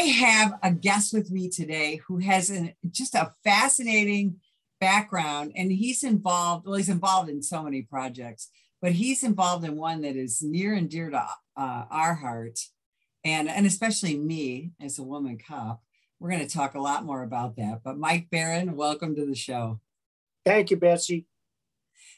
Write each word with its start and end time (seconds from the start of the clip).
have 0.00 0.58
a 0.62 0.72
guest 0.72 1.12
with 1.12 1.30
me 1.30 1.48
today 1.48 2.00
who 2.06 2.18
has 2.18 2.50
an, 2.50 2.74
just 2.90 3.14
a 3.14 3.32
fascinating 3.44 4.36
background 4.80 5.52
and 5.56 5.72
he's 5.72 6.04
involved, 6.04 6.66
well, 6.66 6.76
he's 6.76 6.88
involved 6.88 7.28
in 7.28 7.42
so 7.42 7.62
many 7.62 7.82
projects, 7.82 8.48
but 8.80 8.92
he's 8.92 9.22
involved 9.22 9.64
in 9.64 9.76
one 9.76 10.02
that 10.02 10.16
is 10.16 10.42
near 10.42 10.74
and 10.74 10.88
dear 10.88 11.10
to 11.10 11.26
uh, 11.56 11.84
our 11.90 12.14
heart 12.14 12.58
and, 13.24 13.48
and 13.48 13.66
especially 13.66 14.16
me 14.16 14.72
as 14.80 14.98
a 14.98 15.02
woman 15.02 15.38
cop. 15.38 15.82
We're 16.20 16.30
going 16.30 16.46
to 16.46 16.52
talk 16.52 16.74
a 16.74 16.80
lot 16.80 17.04
more 17.04 17.22
about 17.22 17.56
that. 17.56 17.82
But 17.84 17.98
Mike 17.98 18.28
Baron, 18.30 18.76
welcome 18.76 19.14
to 19.16 19.24
the 19.24 19.36
show. 19.36 19.80
Thank 20.44 20.70
you, 20.70 20.76
Betsy. 20.76 21.26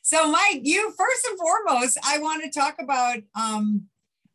So, 0.02 0.30
Mike, 0.30 0.60
you 0.62 0.92
first 0.96 1.26
and 1.26 1.38
foremost, 1.38 1.98
I 2.04 2.18
want 2.18 2.42
to 2.44 2.58
talk 2.58 2.76
about 2.80 3.18
um, 3.38 3.88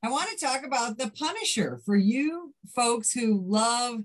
I 0.06 0.10
want 0.12 0.30
to 0.30 0.46
talk 0.46 0.64
about 0.64 1.00
the 1.00 1.10
Punisher 1.10 1.82
for 1.84 1.96
you 1.96 2.54
folks 2.76 3.12
who 3.12 3.44
love 3.44 4.02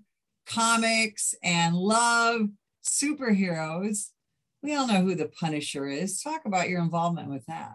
comics 0.47 1.35
and 1.43 1.77
love 1.77 2.49
superheroes. 2.83 4.07
We 4.63 4.75
all 4.75 4.87
know 4.87 5.03
who 5.03 5.15
the 5.15 5.29
Punisher 5.29 5.87
is. 5.87 6.23
Talk 6.23 6.47
about 6.47 6.71
your 6.71 6.81
involvement 6.81 7.29
with 7.29 7.45
that. 7.49 7.75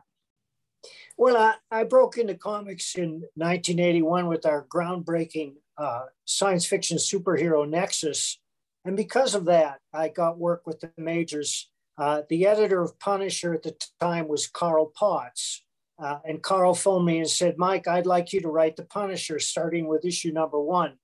Well, 1.20 1.38
I, 1.38 1.54
I 1.70 1.84
broke 1.84 2.18
into 2.18 2.34
comics 2.34 2.96
in 2.96 3.22
1981 3.36 4.26
with 4.26 4.48
our 4.48 4.66
groundbreaking 4.74 5.54
uh, 5.78 6.06
science 6.26 6.66
fiction 6.66 6.98
superhero 6.98 7.70
Nexus. 7.70 8.40
And 8.86 8.98
because 8.98 9.36
of 9.36 9.46
that, 9.46 9.82
I 9.94 10.10
got 10.10 10.40
work 10.40 10.66
with 10.66 10.80
the 10.80 10.92
majors. 10.98 11.70
Uh, 11.96 12.24
the 12.28 12.48
editor 12.48 12.82
of 12.82 12.98
Punisher 12.98 13.54
at 13.54 13.62
the 13.62 13.76
time 14.00 14.28
was 14.28 14.48
Carl 14.48 14.92
Potts. 14.96 15.65
Uh, 15.98 16.20
and 16.26 16.44
Carl 16.44 16.74
phoned 16.74 17.06
me 17.06 17.20
and 17.20 17.30
said, 17.30 17.58
Mike, 17.58 17.88
I'd 17.88 18.06
like 18.06 18.34
you 18.34 18.42
to 18.42 18.50
write 18.50 18.76
The 18.76 18.84
Punisher, 18.84 19.40
starting 19.40 19.88
with 19.88 20.06
issue 20.06 20.32
number 20.32 20.60
one. 20.60 20.98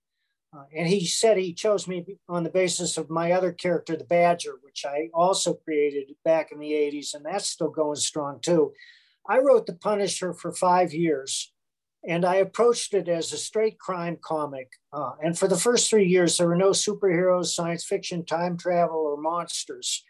Uh, 0.54 0.64
and 0.76 0.88
he 0.88 1.06
said 1.06 1.38
he 1.38 1.54
chose 1.54 1.88
me 1.88 2.06
on 2.28 2.44
the 2.44 2.50
basis 2.50 2.98
of 2.98 3.10
my 3.10 3.32
other 3.32 3.54
character, 3.54 3.96
the 3.96 4.04
Badger, 4.04 4.56
which 4.62 4.86
I 4.86 5.10
also 5.14 5.54
created 5.54 6.14
back 6.26 6.52
in 6.52 6.60
the 6.60 6.72
80s, 6.72 7.14
and 7.14 7.26
that's 7.26 7.50
still 7.50 7.70
going 7.70 7.96
strong 7.96 8.40
too. 8.42 8.74
I 9.28 9.38
wrote 9.38 9.66
The 9.66 9.74
Punisher 9.74 10.34
for 10.34 10.52
five 10.52 10.94
years, 10.94 11.54
and 12.06 12.26
I 12.26 12.36
approached 12.36 12.94
it 12.94 13.08
as 13.08 13.32
a 13.32 13.38
straight 13.38 13.80
crime 13.80 14.18
comic. 14.22 14.74
Uh, 14.92 15.12
and 15.24 15.38
for 15.38 15.48
the 15.48 15.58
first 15.58 15.90
three 15.90 16.08
years, 16.08 16.38
there 16.38 16.48
were 16.48 16.56
no 16.58 16.72
superheroes, 16.72 17.54
science 17.54 17.86
fiction, 17.86 18.26
time 18.26 18.58
travel, 18.58 18.98
or 18.98 19.22
monsters. 19.22 20.04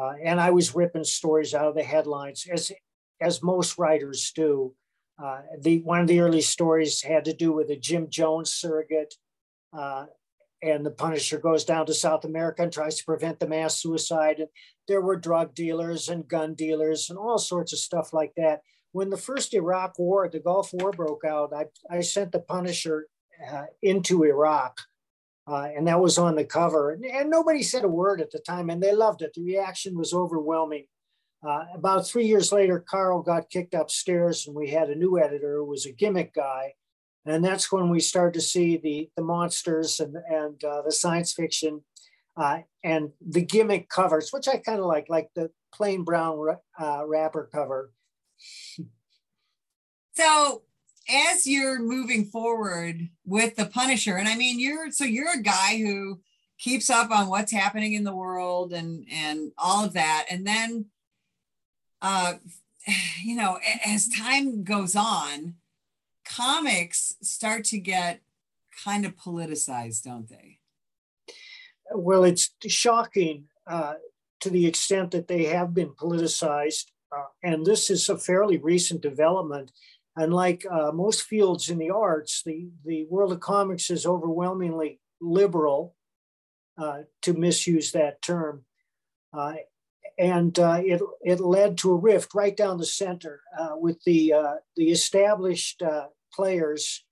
Uh, 0.00 0.14
and 0.24 0.40
I 0.40 0.50
was 0.50 0.74
ripping 0.74 1.04
stories 1.04 1.54
out 1.54 1.68
of 1.68 1.76
the 1.76 1.84
headlines, 1.84 2.46
as 2.50 2.72
as 3.20 3.42
most 3.42 3.78
writers 3.78 4.32
do. 4.34 4.74
Uh, 5.22 5.42
the 5.60 5.80
one 5.82 6.00
of 6.00 6.08
the 6.08 6.20
early 6.20 6.40
stories 6.40 7.02
had 7.02 7.24
to 7.24 7.32
do 7.32 7.52
with 7.52 7.70
a 7.70 7.76
Jim 7.76 8.08
Jones 8.10 8.52
surrogate, 8.52 9.14
uh, 9.72 10.06
and 10.60 10.84
the 10.84 10.90
Punisher 10.90 11.38
goes 11.38 11.64
down 11.64 11.86
to 11.86 11.94
South 11.94 12.24
America 12.24 12.62
and 12.62 12.72
tries 12.72 12.96
to 12.96 13.04
prevent 13.04 13.38
the 13.38 13.46
mass 13.46 13.80
suicide. 13.80 14.40
And 14.40 14.48
there 14.88 15.02
were 15.02 15.16
drug 15.16 15.54
dealers 15.54 16.08
and 16.08 16.26
gun 16.26 16.54
dealers 16.54 17.10
and 17.10 17.18
all 17.18 17.38
sorts 17.38 17.72
of 17.72 17.78
stuff 17.78 18.12
like 18.12 18.32
that. 18.36 18.62
When 18.92 19.10
the 19.10 19.16
first 19.16 19.54
Iraq 19.54 19.98
War, 19.98 20.28
the 20.28 20.40
Gulf 20.40 20.70
War 20.72 20.90
broke 20.90 21.24
out, 21.24 21.52
I, 21.52 21.66
I 21.90 22.00
sent 22.00 22.32
the 22.32 22.40
Punisher 22.40 23.06
uh, 23.52 23.64
into 23.82 24.24
Iraq. 24.24 24.80
Uh, 25.46 25.68
and 25.76 25.86
that 25.86 26.00
was 26.00 26.16
on 26.16 26.36
the 26.36 26.44
cover. 26.44 26.92
And, 26.92 27.04
and, 27.04 27.28
nobody 27.28 27.62
said 27.62 27.84
a 27.84 27.88
word 27.88 28.20
at 28.20 28.30
the 28.30 28.38
time, 28.38 28.70
and 28.70 28.82
they 28.82 28.94
loved 28.94 29.20
it. 29.20 29.34
The 29.34 29.42
reaction 29.42 29.98
was 29.98 30.14
overwhelming. 30.14 30.86
Uh, 31.46 31.64
about 31.74 32.06
three 32.06 32.26
years 32.26 32.52
later, 32.52 32.84
Carl 32.88 33.22
got 33.22 33.50
kicked 33.50 33.74
upstairs, 33.74 34.46
and 34.46 34.56
we 34.56 34.70
had 34.70 34.88
a 34.88 34.94
new 34.94 35.18
editor 35.18 35.56
who 35.56 35.64
was 35.64 35.84
a 35.84 35.92
gimmick 35.92 36.32
guy. 36.34 36.72
And 37.26 37.44
that's 37.44 37.70
when 37.70 37.90
we 37.90 38.00
started 38.00 38.34
to 38.34 38.40
see 38.40 38.76
the, 38.76 39.10
the 39.16 39.22
monsters 39.22 40.00
and, 40.00 40.16
and 40.28 40.62
uh, 40.64 40.82
the 40.82 40.92
science 40.92 41.32
fiction 41.32 41.82
uh, 42.36 42.60
and 42.82 43.12
the 43.26 43.42
gimmick 43.42 43.88
covers, 43.88 44.30
which 44.30 44.48
I 44.48 44.58
kind 44.58 44.78
of 44.78 44.86
like, 44.86 45.08
like 45.08 45.28
the 45.34 45.50
plain 45.72 46.04
brown 46.04 46.56
uh, 46.78 47.02
wrapper 47.06 47.48
cover. 47.52 47.92
So, 50.16 50.62
as 51.10 51.46
you're 51.46 51.80
moving 51.80 52.26
forward 52.26 53.08
with 53.26 53.56
the 53.56 53.66
Punisher, 53.66 54.16
and 54.16 54.28
I 54.28 54.36
mean, 54.36 54.58
you're 54.58 54.90
so 54.90 55.04
you're 55.04 55.34
a 55.34 55.42
guy 55.42 55.76
who 55.78 56.20
keeps 56.58 56.88
up 56.88 57.10
on 57.10 57.28
what's 57.28 57.52
happening 57.52 57.94
in 57.94 58.04
the 58.04 58.14
world 58.14 58.72
and 58.72 59.04
and 59.10 59.52
all 59.58 59.84
of 59.84 59.92
that, 59.94 60.26
and 60.30 60.46
then 60.46 60.86
uh, 62.04 62.34
you 63.22 63.34
know, 63.34 63.58
as 63.84 64.08
time 64.08 64.62
goes 64.62 64.94
on, 64.94 65.54
comics 66.24 67.16
start 67.22 67.64
to 67.64 67.78
get 67.78 68.20
kind 68.84 69.04
of 69.04 69.16
politicized, 69.16 70.02
don't 70.02 70.28
they? 70.28 70.58
Well, 71.92 72.24
it's 72.24 72.50
shocking 72.66 73.44
uh, 73.66 73.94
to 74.40 74.50
the 74.50 74.66
extent 74.66 75.10
that 75.12 75.28
they 75.28 75.44
have 75.44 75.74
been 75.74 75.90
politicized. 75.90 76.86
Uh, 77.10 77.26
and 77.42 77.64
this 77.64 77.90
is 77.90 78.08
a 78.08 78.18
fairly 78.18 78.58
recent 78.58 79.00
development. 79.00 79.72
Unlike 80.16 80.66
uh, 80.70 80.92
most 80.92 81.22
fields 81.22 81.70
in 81.70 81.78
the 81.78 81.90
arts, 81.90 82.42
the, 82.44 82.68
the 82.84 83.06
world 83.08 83.32
of 83.32 83.40
comics 83.40 83.90
is 83.90 84.06
overwhelmingly 84.06 85.00
liberal, 85.20 85.94
uh, 86.76 87.02
to 87.22 87.34
misuse 87.34 87.92
that 87.92 88.20
term. 88.20 88.64
And 90.18 90.58
uh, 90.58 90.80
it, 90.82 91.00
it 91.22 91.40
led 91.40 91.76
to 91.78 91.92
a 91.92 91.96
rift 91.96 92.34
right 92.34 92.56
down 92.56 92.78
the 92.78 92.86
center 92.86 93.42
uh, 93.58 93.72
with 93.74 94.02
the, 94.04 94.32
uh, 94.32 94.54
the 94.76 94.90
established 94.90 95.82
uh, 95.82 96.06
players. 96.32 97.04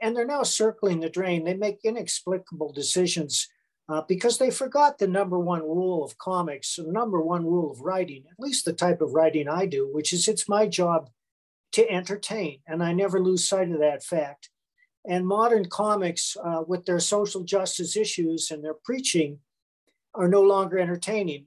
And 0.00 0.14
they're 0.14 0.26
now 0.26 0.42
circling 0.42 1.00
the 1.00 1.08
drain. 1.08 1.44
They 1.44 1.54
make 1.54 1.78
inexplicable 1.84 2.72
decisions 2.72 3.48
uh, 3.88 4.02
because 4.06 4.38
they 4.38 4.50
forgot 4.50 4.98
the 4.98 5.08
number 5.08 5.38
one 5.38 5.62
rule 5.62 6.04
of 6.04 6.18
comics, 6.18 6.76
the 6.76 6.90
number 6.90 7.20
one 7.20 7.44
rule 7.44 7.70
of 7.70 7.80
writing, 7.80 8.24
at 8.30 8.38
least 8.38 8.64
the 8.64 8.72
type 8.72 9.00
of 9.00 9.12
writing 9.12 9.48
I 9.48 9.66
do, 9.66 9.88
which 9.92 10.12
is 10.12 10.28
it's 10.28 10.48
my 10.48 10.66
job 10.66 11.10
to 11.72 11.90
entertain. 11.90 12.60
And 12.66 12.82
I 12.82 12.92
never 12.92 13.20
lose 13.20 13.48
sight 13.48 13.70
of 13.70 13.80
that 13.80 14.04
fact. 14.04 14.50
And 15.04 15.26
modern 15.26 15.68
comics, 15.68 16.36
uh, 16.42 16.62
with 16.66 16.86
their 16.86 17.00
social 17.00 17.42
justice 17.42 17.96
issues 17.96 18.50
and 18.50 18.62
their 18.62 18.76
preaching, 18.84 19.40
are 20.14 20.28
no 20.28 20.42
longer 20.42 20.78
entertaining. 20.78 21.46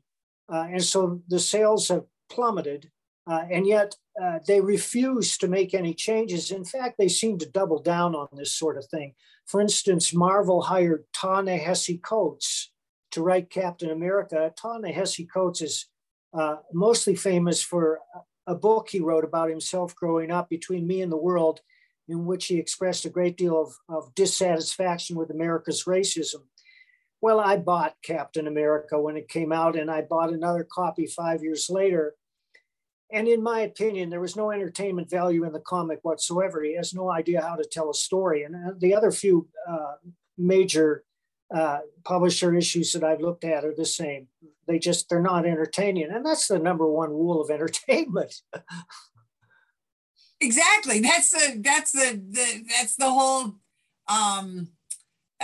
Uh, 0.51 0.67
and 0.71 0.83
so 0.83 1.21
the 1.27 1.39
sales 1.39 1.87
have 1.87 2.05
plummeted, 2.29 2.91
uh, 3.27 3.43
and 3.51 3.65
yet 3.65 3.95
uh, 4.21 4.39
they 4.47 4.61
refuse 4.61 5.37
to 5.37 5.47
make 5.47 5.73
any 5.73 5.93
changes. 5.93 6.51
In 6.51 6.63
fact, 6.63 6.97
they 6.97 7.07
seem 7.07 7.37
to 7.39 7.49
double 7.49 7.81
down 7.81 8.15
on 8.15 8.27
this 8.33 8.53
sort 8.53 8.77
of 8.77 8.85
thing. 8.85 9.13
For 9.47 9.61
instance, 9.61 10.13
Marvel 10.13 10.61
hired 10.61 11.05
Ta-Nehisi 11.13 12.01
Coates 12.01 12.71
to 13.11 13.21
write 13.21 13.49
Captain 13.49 13.89
America. 13.89 14.53
Ta-Nehisi 14.55 15.27
Coates 15.31 15.61
is 15.61 15.87
uh, 16.33 16.57
mostly 16.73 17.15
famous 17.15 17.61
for 17.61 17.99
a 18.47 18.55
book 18.55 18.89
he 18.89 18.99
wrote 18.99 19.23
about 19.23 19.49
himself 19.49 19.95
growing 19.95 20.31
up 20.31 20.49
between 20.49 20.85
me 20.85 21.01
and 21.01 21.11
the 21.11 21.17
world, 21.17 21.61
in 22.07 22.25
which 22.25 22.45
he 22.45 22.59
expressed 22.59 23.05
a 23.05 23.09
great 23.09 23.37
deal 23.37 23.59
of, 23.59 23.73
of 23.89 24.13
dissatisfaction 24.15 25.15
with 25.15 25.31
America's 25.31 25.85
racism. 25.85 26.43
Well, 27.25 27.39
I 27.39 27.57
bought 27.57 27.95
Captain 28.03 28.45
America 28.45 29.01
when 29.01 29.17
it 29.17 29.27
came 29.27 29.51
out, 29.51 29.75
and 29.75 29.89
I 29.89 30.03
bought 30.03 30.31
another 30.31 30.63
copy 30.63 31.07
five 31.07 31.41
years 31.41 31.71
later. 31.71 32.13
And 33.11 33.27
in 33.27 33.41
my 33.41 33.61
opinion, 33.61 34.11
there 34.11 34.21
was 34.21 34.35
no 34.35 34.51
entertainment 34.51 35.09
value 35.09 35.43
in 35.43 35.51
the 35.51 35.59
comic 35.59 36.01
whatsoever. 36.03 36.61
He 36.61 36.75
has 36.75 36.93
no 36.93 37.09
idea 37.09 37.41
how 37.41 37.55
to 37.55 37.65
tell 37.65 37.89
a 37.89 37.95
story. 37.95 38.43
And 38.43 38.53
uh, 38.53 38.73
the 38.77 38.93
other 38.93 39.09
few 39.09 39.47
uh, 39.67 39.95
major 40.37 41.03
uh, 41.51 41.79
publisher 42.03 42.53
issues 42.53 42.93
that 42.93 43.03
I've 43.03 43.21
looked 43.21 43.43
at 43.43 43.65
are 43.65 43.73
the 43.75 43.87
same. 43.87 44.27
They 44.67 44.77
just 44.77 45.09
they're 45.09 45.19
not 45.19 45.47
entertaining, 45.47 46.11
and 46.11 46.23
that's 46.23 46.47
the 46.47 46.59
number 46.59 46.87
one 46.87 47.09
rule 47.09 47.41
of 47.41 47.49
entertainment. 47.57 48.35
exactly. 50.39 50.99
That's 50.99 51.31
the 51.31 51.59
that's 51.59 51.91
the, 51.91 52.21
the 52.29 52.65
that's 52.69 52.95
the 52.97 53.09
whole 53.09 53.55
um 54.07 54.74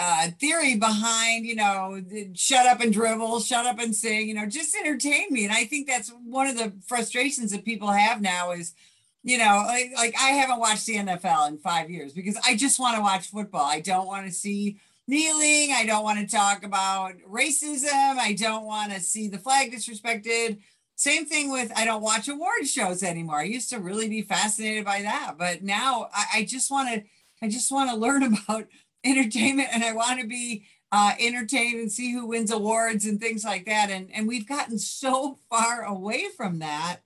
uh, 0.04 0.32
theory 0.40 0.76
behind, 0.78 1.46
you 1.46 1.56
know, 1.56 2.02
shut 2.34 2.66
up 2.66 2.82
and 2.82 2.92
dribble, 2.92 3.40
shut 3.40 3.68
up 3.68 3.78
and 3.78 3.96
sing, 3.96 4.28
you 4.28 4.34
know, 4.34 4.48
just 4.48 4.76
entertain 4.76 5.28
me. 5.30 5.46
And 5.46 5.54
I 5.54 5.66
think 5.66 5.88
that's 5.88 6.12
one 6.26 6.48
of 6.48 6.58
the 6.58 6.74
frustrations 6.88 7.52
that 7.52 7.64
people 7.64 7.92
have 7.92 8.20
now 8.20 8.50
is, 8.50 8.74
you 9.22 9.38
know, 9.38 9.64
like, 9.68 9.92
like 9.96 10.16
I 10.20 10.30
haven't 10.30 10.60
watched 10.60 10.88
the 10.88 10.96
NFL 10.96 11.50
in 11.50 11.60
five 11.60 11.92
years 11.92 12.14
because 12.14 12.36
I 12.44 12.56
just 12.56 12.80
want 12.80 12.96
to 12.96 13.02
watch 13.02 13.28
football. 13.28 13.64
I 13.64 13.80
don't 13.80 14.08
want 14.08 14.26
to 14.26 14.32
see 14.32 14.78
kneeling. 15.08 15.72
I 15.72 15.86
don't 15.86 16.04
want 16.04 16.18
to 16.18 16.36
talk 16.36 16.66
about 16.66 17.14
racism. 17.30 18.18
I 18.18 18.34
don't 18.34 18.66
want 18.66 18.92
to 18.94 19.00
see 19.00 19.28
the 19.28 19.38
flag 19.38 19.72
disrespected. 19.72 20.62
Same 20.96 21.28
thing 21.28 21.52
with 21.52 21.72
I 21.76 21.86
don't 21.86 22.02
watch 22.02 22.28
award 22.28 22.66
shows 22.66 23.04
anymore. 23.04 23.38
I 23.38 23.44
used 23.44 23.70
to 23.70 23.80
really 23.80 24.10
be 24.10 24.24
fascinated 24.24 24.84
by 24.84 25.04
that, 25.04 25.36
but 25.38 25.62
now 25.62 26.10
I, 26.12 26.26
I 26.38 26.44
just 26.46 26.72
want 26.72 26.90
to 26.90 27.04
I 27.44 27.50
just 27.50 27.72
want 27.72 27.92
to 27.92 27.96
learn 27.96 28.24
about 28.48 28.66
entertainment 29.04 29.70
and 29.72 29.84
I 29.84 29.94
want 29.94 30.20
to 30.20 30.28
be 30.28 30.66
uh, 30.92 31.14
entertained 31.20 31.80
and 31.80 31.92
see 31.92 32.12
who 32.12 32.26
wins 32.26 32.52
awards 32.52 33.06
and 33.06 33.20
things 33.20 33.44
like 33.44 33.66
that. 33.66 33.90
And, 33.90 34.10
and 34.14 34.28
we've 34.28 34.48
gotten 34.48 34.78
so 34.78 35.38
far 35.50 35.84
away 35.84 36.26
from 36.36 36.60
that. 36.60 36.98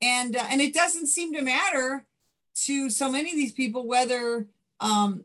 And, 0.00 0.36
uh, 0.36 0.44
and 0.50 0.60
it 0.60 0.72
doesn't 0.72 1.08
seem 1.08 1.34
to 1.34 1.42
matter 1.42 2.06
to 2.64 2.90
so 2.90 3.10
many 3.10 3.30
of 3.30 3.36
these 3.36 3.52
people 3.52 3.86
whether 3.86 4.46
um, 4.80 5.24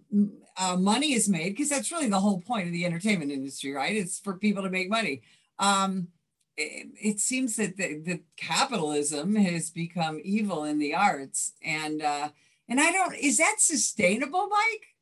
uh, 0.58 0.76
money 0.78 1.14
is 1.14 1.30
made 1.30 1.50
because 1.50 1.70
that's 1.70 1.92
really 1.92 2.10
the 2.10 2.20
whole 2.20 2.42
point 2.42 2.68
of 2.68 2.74
the 2.74 2.86
entertainment 2.86 3.32
industry, 3.32 3.74
right? 3.74 3.96
It's 3.96 4.20
for 4.20 4.34
people 4.34 4.64
to 4.64 4.70
make 4.70 4.90
money. 4.90 5.22
Um, 5.60 6.10
it, 6.58 6.88
it, 7.02 7.20
seems 7.20 7.56
that 7.58 7.78
the, 7.78 8.00
the, 8.00 8.22
capitalism 8.38 9.36
has 9.36 9.70
become 9.70 10.22
evil 10.24 10.64
in 10.64 10.80
the 10.80 10.96
arts, 10.96 11.52
and 11.62 12.02
uh, 12.02 12.30
and 12.70 12.80
I 12.80 12.92
don't. 12.92 13.16
Is 13.16 13.38
that 13.38 13.56
sustainable, 13.60 14.48
Mike? 14.48 14.95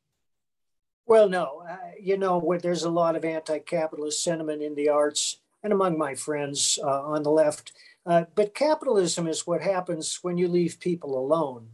Well, 1.06 1.28
no. 1.28 1.64
Uh, 1.68 1.76
you 2.00 2.16
know, 2.16 2.58
there's 2.60 2.84
a 2.84 2.90
lot 2.90 3.16
of 3.16 3.24
anti-capitalist 3.24 4.22
sentiment 4.22 4.62
in 4.62 4.74
the 4.74 4.88
arts 4.88 5.38
and 5.62 5.72
among 5.72 5.98
my 5.98 6.14
friends 6.14 6.78
uh, 6.82 7.02
on 7.02 7.22
the 7.22 7.30
left. 7.30 7.72
Uh, 8.06 8.24
but 8.34 8.54
capitalism 8.54 9.26
is 9.26 9.46
what 9.46 9.62
happens 9.62 10.18
when 10.22 10.36
you 10.36 10.48
leave 10.48 10.78
people 10.80 11.18
alone. 11.18 11.68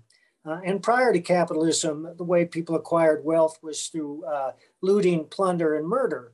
Uh, 0.44 0.60
and 0.64 0.82
prior 0.82 1.12
to 1.12 1.20
capitalism, 1.20 2.08
the 2.16 2.24
way 2.24 2.44
people 2.44 2.74
acquired 2.74 3.24
wealth 3.24 3.58
was 3.62 3.88
through 3.88 4.24
uh, 4.24 4.52
looting, 4.80 5.24
plunder, 5.26 5.74
and 5.76 5.86
murder. 5.86 6.32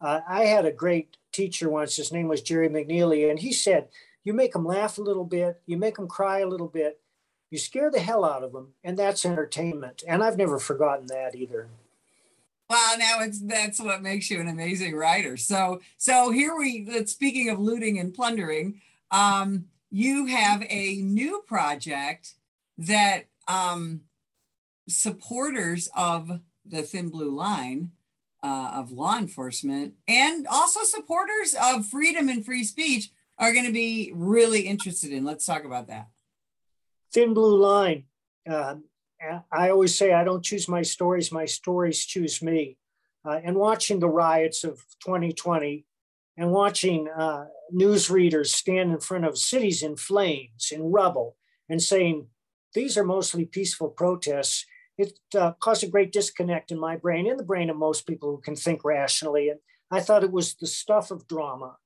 Uh, 0.00 0.20
I 0.28 0.44
had 0.44 0.66
a 0.66 0.72
great 0.72 1.16
teacher 1.32 1.68
once, 1.68 1.96
his 1.96 2.12
name 2.12 2.28
was 2.28 2.42
Jerry 2.42 2.68
McNeely, 2.68 3.30
and 3.30 3.38
he 3.38 3.52
said, 3.52 3.88
You 4.24 4.34
make 4.34 4.52
them 4.52 4.64
laugh 4.64 4.98
a 4.98 5.02
little 5.02 5.24
bit, 5.24 5.60
you 5.66 5.76
make 5.78 5.96
them 5.96 6.08
cry 6.08 6.40
a 6.40 6.48
little 6.48 6.68
bit, 6.68 7.00
you 7.50 7.58
scare 7.58 7.90
the 7.90 8.00
hell 8.00 8.24
out 8.24 8.42
of 8.42 8.52
them, 8.52 8.74
and 8.84 8.98
that's 8.98 9.24
entertainment. 9.24 10.02
And 10.06 10.22
I've 10.22 10.36
never 10.36 10.58
forgotten 10.58 11.06
that 11.06 11.34
either. 11.34 11.68
Well, 12.70 12.98
now 12.98 13.18
it's 13.20 13.40
that's 13.40 13.80
what 13.80 14.00
makes 14.00 14.30
you 14.30 14.40
an 14.40 14.46
amazing 14.46 14.94
writer. 14.94 15.36
So, 15.36 15.80
so 15.96 16.30
here 16.30 16.56
we. 16.56 17.04
Speaking 17.06 17.50
of 17.50 17.58
looting 17.58 17.98
and 17.98 18.14
plundering, 18.14 18.80
um, 19.10 19.64
you 19.90 20.26
have 20.26 20.62
a 20.70 21.02
new 21.02 21.42
project 21.48 22.34
that 22.78 23.24
um, 23.48 24.02
supporters 24.88 25.88
of 25.96 26.40
the 26.64 26.82
Thin 26.82 27.08
Blue 27.08 27.34
Line 27.34 27.90
uh, 28.44 28.70
of 28.76 28.92
law 28.92 29.18
enforcement 29.18 29.94
and 30.06 30.46
also 30.46 30.84
supporters 30.84 31.56
of 31.60 31.86
freedom 31.86 32.28
and 32.28 32.46
free 32.46 32.62
speech 32.62 33.10
are 33.36 33.52
going 33.52 33.66
to 33.66 33.72
be 33.72 34.12
really 34.14 34.60
interested 34.60 35.10
in. 35.10 35.24
Let's 35.24 35.44
talk 35.44 35.64
about 35.64 35.88
that. 35.88 36.06
Thin 37.12 37.34
Blue 37.34 37.60
Line. 37.60 38.04
Uh, 38.48 38.76
I 39.52 39.70
always 39.70 39.96
say 39.96 40.12
I 40.12 40.24
don't 40.24 40.44
choose 40.44 40.68
my 40.68 40.82
stories, 40.82 41.30
my 41.30 41.44
stories 41.44 42.04
choose 42.04 42.40
me. 42.42 42.78
Uh, 43.24 43.40
and 43.44 43.56
watching 43.56 44.00
the 44.00 44.08
riots 44.08 44.64
of 44.64 44.84
2020 45.04 45.84
and 46.38 46.52
watching 46.52 47.06
uh, 47.08 47.46
news 47.70 48.08
readers 48.08 48.54
stand 48.54 48.92
in 48.92 49.00
front 49.00 49.26
of 49.26 49.36
cities 49.36 49.82
in 49.82 49.96
flames, 49.96 50.70
in 50.72 50.90
rubble, 50.90 51.36
and 51.68 51.82
saying, 51.82 52.28
these 52.72 52.96
are 52.96 53.04
mostly 53.04 53.44
peaceful 53.44 53.88
protests, 53.88 54.64
it 54.96 55.18
uh, 55.34 55.52
caused 55.60 55.82
a 55.82 55.88
great 55.88 56.12
disconnect 56.12 56.70
in 56.70 56.78
my 56.78 56.96
brain, 56.96 57.26
in 57.26 57.36
the 57.36 57.42
brain 57.42 57.68
of 57.68 57.76
most 57.76 58.06
people 58.06 58.30
who 58.30 58.40
can 58.40 58.56
think 58.56 58.84
rationally. 58.84 59.48
And 59.48 59.60
I 59.90 60.00
thought 60.00 60.24
it 60.24 60.32
was 60.32 60.54
the 60.54 60.66
stuff 60.66 61.10
of 61.10 61.26
drama. 61.26 61.76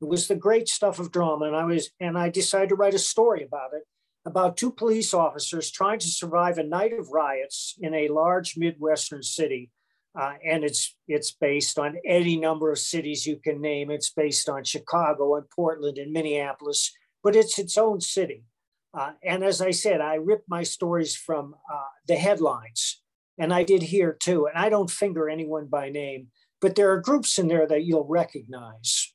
It 0.00 0.08
was 0.08 0.28
the 0.28 0.36
great 0.36 0.68
stuff 0.68 0.98
of 0.98 1.12
drama. 1.12 1.46
And 1.46 1.56
I 1.56 1.64
was, 1.64 1.90
and 2.00 2.16
I 2.16 2.30
decided 2.30 2.70
to 2.70 2.74
write 2.74 2.94
a 2.94 2.98
story 2.98 3.44
about 3.44 3.74
it 3.74 3.82
about 4.30 4.56
two 4.56 4.70
police 4.70 5.12
officers 5.12 5.70
trying 5.70 5.98
to 5.98 6.06
survive 6.06 6.56
a 6.56 6.62
night 6.62 6.92
of 6.92 7.10
riots 7.10 7.74
in 7.80 7.92
a 7.94 8.08
large 8.08 8.56
Midwestern 8.56 9.22
city. 9.22 9.70
Uh, 10.18 10.34
and 10.44 10.64
it's 10.64 10.96
it's 11.06 11.30
based 11.30 11.78
on 11.78 11.96
any 12.04 12.36
number 12.36 12.72
of 12.72 12.78
cities 12.78 13.26
you 13.26 13.36
can 13.36 13.60
name. 13.60 13.90
It's 13.90 14.10
based 14.10 14.48
on 14.48 14.64
Chicago 14.64 15.36
and 15.36 15.48
Portland 15.50 15.98
and 15.98 16.12
Minneapolis, 16.12 16.92
but 17.22 17.36
it's 17.36 17.58
its 17.58 17.76
own 17.78 18.00
city. 18.00 18.44
Uh, 18.92 19.12
and 19.22 19.44
as 19.44 19.60
I 19.60 19.70
said, 19.70 20.00
I 20.00 20.14
ripped 20.14 20.48
my 20.48 20.64
stories 20.64 21.14
from 21.14 21.54
uh, 21.72 21.90
the 22.08 22.16
headlines, 22.16 23.02
and 23.38 23.54
I 23.54 23.62
did 23.62 23.82
here 23.82 24.16
too. 24.20 24.46
And 24.46 24.58
I 24.58 24.68
don't 24.68 24.90
finger 24.90 25.28
anyone 25.28 25.66
by 25.66 25.90
name, 25.90 26.28
but 26.60 26.74
there 26.74 26.90
are 26.90 27.00
groups 27.00 27.38
in 27.38 27.46
there 27.46 27.68
that 27.68 27.84
you'll 27.84 28.08
recognize. 28.08 29.12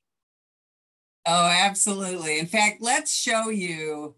Oh, 1.28 1.50
absolutely. 1.50 2.40
In 2.40 2.46
fact, 2.46 2.78
let's 2.82 3.14
show 3.14 3.50
you 3.50 4.16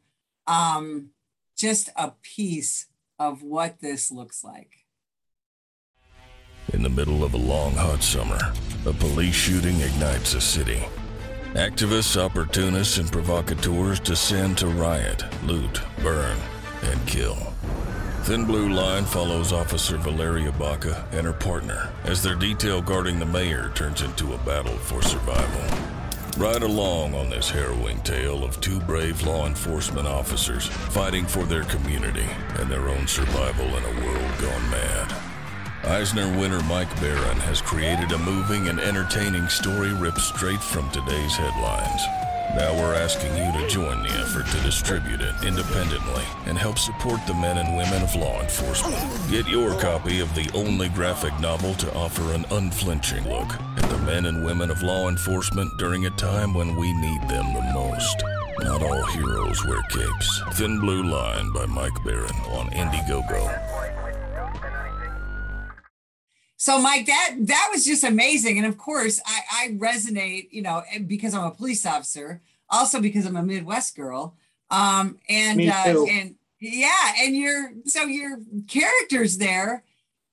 um, 0.47 1.09
just 1.55 1.89
a 1.95 2.11
piece 2.21 2.87
of 3.19 3.43
what 3.43 3.79
this 3.79 4.11
looks 4.11 4.43
like. 4.43 4.85
In 6.73 6.83
the 6.83 6.89
middle 6.89 7.23
of 7.23 7.33
a 7.33 7.37
long, 7.37 7.73
hot 7.73 8.03
summer, 8.03 8.39
a 8.85 8.93
police 8.93 9.35
shooting 9.35 9.79
ignites 9.79 10.33
a 10.33 10.41
city. 10.41 10.83
Activists, 11.53 12.21
opportunists, 12.21 12.97
and 12.97 13.11
provocateurs 13.11 13.99
descend 13.99 14.57
to 14.57 14.67
riot, 14.67 15.23
loot, 15.43 15.81
burn, 16.03 16.37
and 16.83 17.07
kill. 17.07 17.35
Thin 18.23 18.43
Blue 18.45 18.67
Line 18.67 19.05
follows 19.05 19.53
Officer 19.53 19.95
Valeria 19.97 20.51
Baca 20.51 21.07
and 21.13 21.25
her 21.25 21.33
partner 21.33 21.89
as 22.03 22.21
their 22.21 22.35
detail 22.35 22.81
guarding 22.81 23.17
the 23.17 23.25
mayor 23.25 23.71
turns 23.73 24.01
into 24.01 24.33
a 24.33 24.37
battle 24.39 24.75
for 24.75 25.01
survival. 25.01 25.96
Ride 26.37 26.61
along 26.61 27.15
on 27.15 27.31
this 27.31 27.49
harrowing 27.49 27.99
tale 28.01 28.43
of 28.43 28.61
two 28.61 28.79
brave 28.81 29.25
law 29.25 29.47
enforcement 29.47 30.07
officers 30.07 30.67
fighting 30.67 31.25
for 31.25 31.45
their 31.45 31.63
community 31.63 32.27
and 32.59 32.69
their 32.69 32.89
own 32.89 33.07
survival 33.07 33.65
in 33.65 33.83
a 33.83 34.05
world 34.05 34.31
gone 34.39 34.69
mad. 34.69 35.15
Eisner 35.85 36.29
winner 36.39 36.61
Mike 36.65 36.93
Baron 37.01 37.37
has 37.37 37.59
created 37.59 38.11
a 38.11 38.19
moving 38.19 38.67
and 38.67 38.79
entertaining 38.79 39.47
story 39.47 39.91
ripped 39.93 40.21
straight 40.21 40.61
from 40.61 40.87
today's 40.91 41.35
headlines. 41.35 42.01
Now 42.55 42.71
we're 42.75 42.93
asking 42.93 43.35
you 43.35 43.51
to 43.59 43.67
join 43.67 44.03
the 44.03 44.13
effort 44.19 44.45
to 44.45 44.61
distribute 44.61 45.21
it 45.21 45.33
independently 45.43 46.23
and 46.45 46.55
help 46.55 46.77
support 46.77 47.19
the 47.25 47.33
men 47.33 47.57
and 47.57 47.75
women 47.75 48.03
of 48.03 48.13
law 48.15 48.39
enforcement. 48.41 48.95
Get 49.31 49.47
your 49.47 49.71
copy 49.79 50.19
of 50.19 50.35
the 50.35 50.51
only 50.53 50.89
graphic 50.89 51.37
novel 51.39 51.73
to 51.73 51.91
offer 51.95 52.31
an 52.33 52.45
unflinching 52.51 53.27
look 53.27 53.55
the 53.97 54.05
men 54.05 54.25
and 54.25 54.43
women 54.43 54.69
of 54.69 54.83
law 54.83 55.09
enforcement 55.09 55.71
during 55.77 56.05
a 56.05 56.09
time 56.11 56.53
when 56.53 56.75
we 56.75 56.93
need 56.93 57.21
them 57.29 57.53
the 57.53 57.71
most. 57.73 58.23
Not 58.59 58.81
all 58.81 59.05
heroes 59.05 59.63
wear 59.65 59.81
capes. 59.83 60.41
Thin 60.53 60.79
Blue 60.79 61.03
Line 61.03 61.51
by 61.53 61.65
Mike 61.65 62.03
Baron 62.03 62.35
on 62.47 62.69
Indiegogo. 62.71 63.63
So, 66.57 66.81
Mike, 66.81 67.05
that 67.05 67.35
that 67.41 67.69
was 67.71 67.85
just 67.85 68.03
amazing, 68.03 68.57
and 68.57 68.65
of 68.65 68.77
course, 68.77 69.21
I, 69.25 69.41
I 69.51 69.67
resonate, 69.73 70.47
you 70.51 70.63
know, 70.63 70.81
because 71.05 71.33
I'm 71.33 71.45
a 71.45 71.51
police 71.51 71.85
officer, 71.85 72.41
also 72.69 72.99
because 72.99 73.25
I'm 73.25 73.37
a 73.37 73.43
Midwest 73.43 73.95
girl, 73.95 74.35
um, 74.71 75.19
and 75.29 75.61
uh, 75.61 76.05
and 76.09 76.35
yeah, 76.59 77.13
and 77.19 77.35
your 77.35 77.71
so 77.85 78.03
your 78.03 78.39
characters 78.67 79.37
there. 79.37 79.83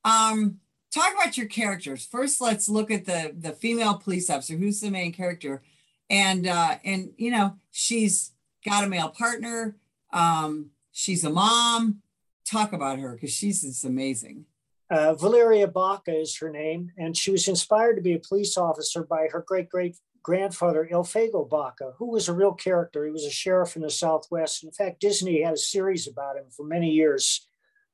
Um, 0.04 0.60
talk 0.94 1.12
about 1.12 1.36
your 1.36 1.46
characters 1.46 2.06
first. 2.06 2.40
Let's 2.40 2.68
look 2.68 2.90
at 2.90 3.04
the 3.04 3.34
the 3.36 3.52
female 3.52 3.94
police 3.94 4.30
officer, 4.30 4.56
who's 4.56 4.80
the 4.80 4.90
main 4.90 5.12
character, 5.12 5.62
and 6.08 6.46
uh, 6.46 6.76
and 6.84 7.12
you 7.16 7.30
know 7.30 7.56
she's 7.72 8.32
got 8.64 8.84
a 8.84 8.88
male 8.88 9.08
partner. 9.08 9.76
Um, 10.12 10.70
she's 10.92 11.24
a 11.24 11.30
mom. 11.30 12.00
Talk 12.46 12.72
about 12.72 12.98
her 12.98 13.14
because 13.14 13.32
she's 13.32 13.62
just 13.62 13.84
amazing. 13.84 14.44
Uh, 14.90 15.14
Valeria 15.14 15.66
Baca 15.66 16.14
is 16.14 16.36
her 16.36 16.50
name, 16.50 16.92
and 16.96 17.16
she 17.16 17.30
was 17.30 17.48
inspired 17.48 17.96
to 17.96 18.02
be 18.02 18.14
a 18.14 18.18
police 18.18 18.56
officer 18.56 19.02
by 19.02 19.28
her 19.32 19.44
great 19.46 19.68
great 19.68 19.96
grandfather, 20.22 20.88
Elfego 20.90 21.48
Baca, 21.48 21.92
who 21.98 22.06
was 22.06 22.28
a 22.28 22.32
real 22.32 22.52
character. 22.52 23.04
He 23.04 23.10
was 23.10 23.26
a 23.26 23.30
sheriff 23.30 23.76
in 23.76 23.82
the 23.82 23.90
Southwest. 23.90 24.64
In 24.64 24.70
fact, 24.70 25.00
Disney 25.00 25.42
had 25.42 25.54
a 25.54 25.58
series 25.58 26.06
about 26.06 26.36
him 26.36 26.46
for 26.50 26.64
many 26.64 26.90
years. 26.90 27.46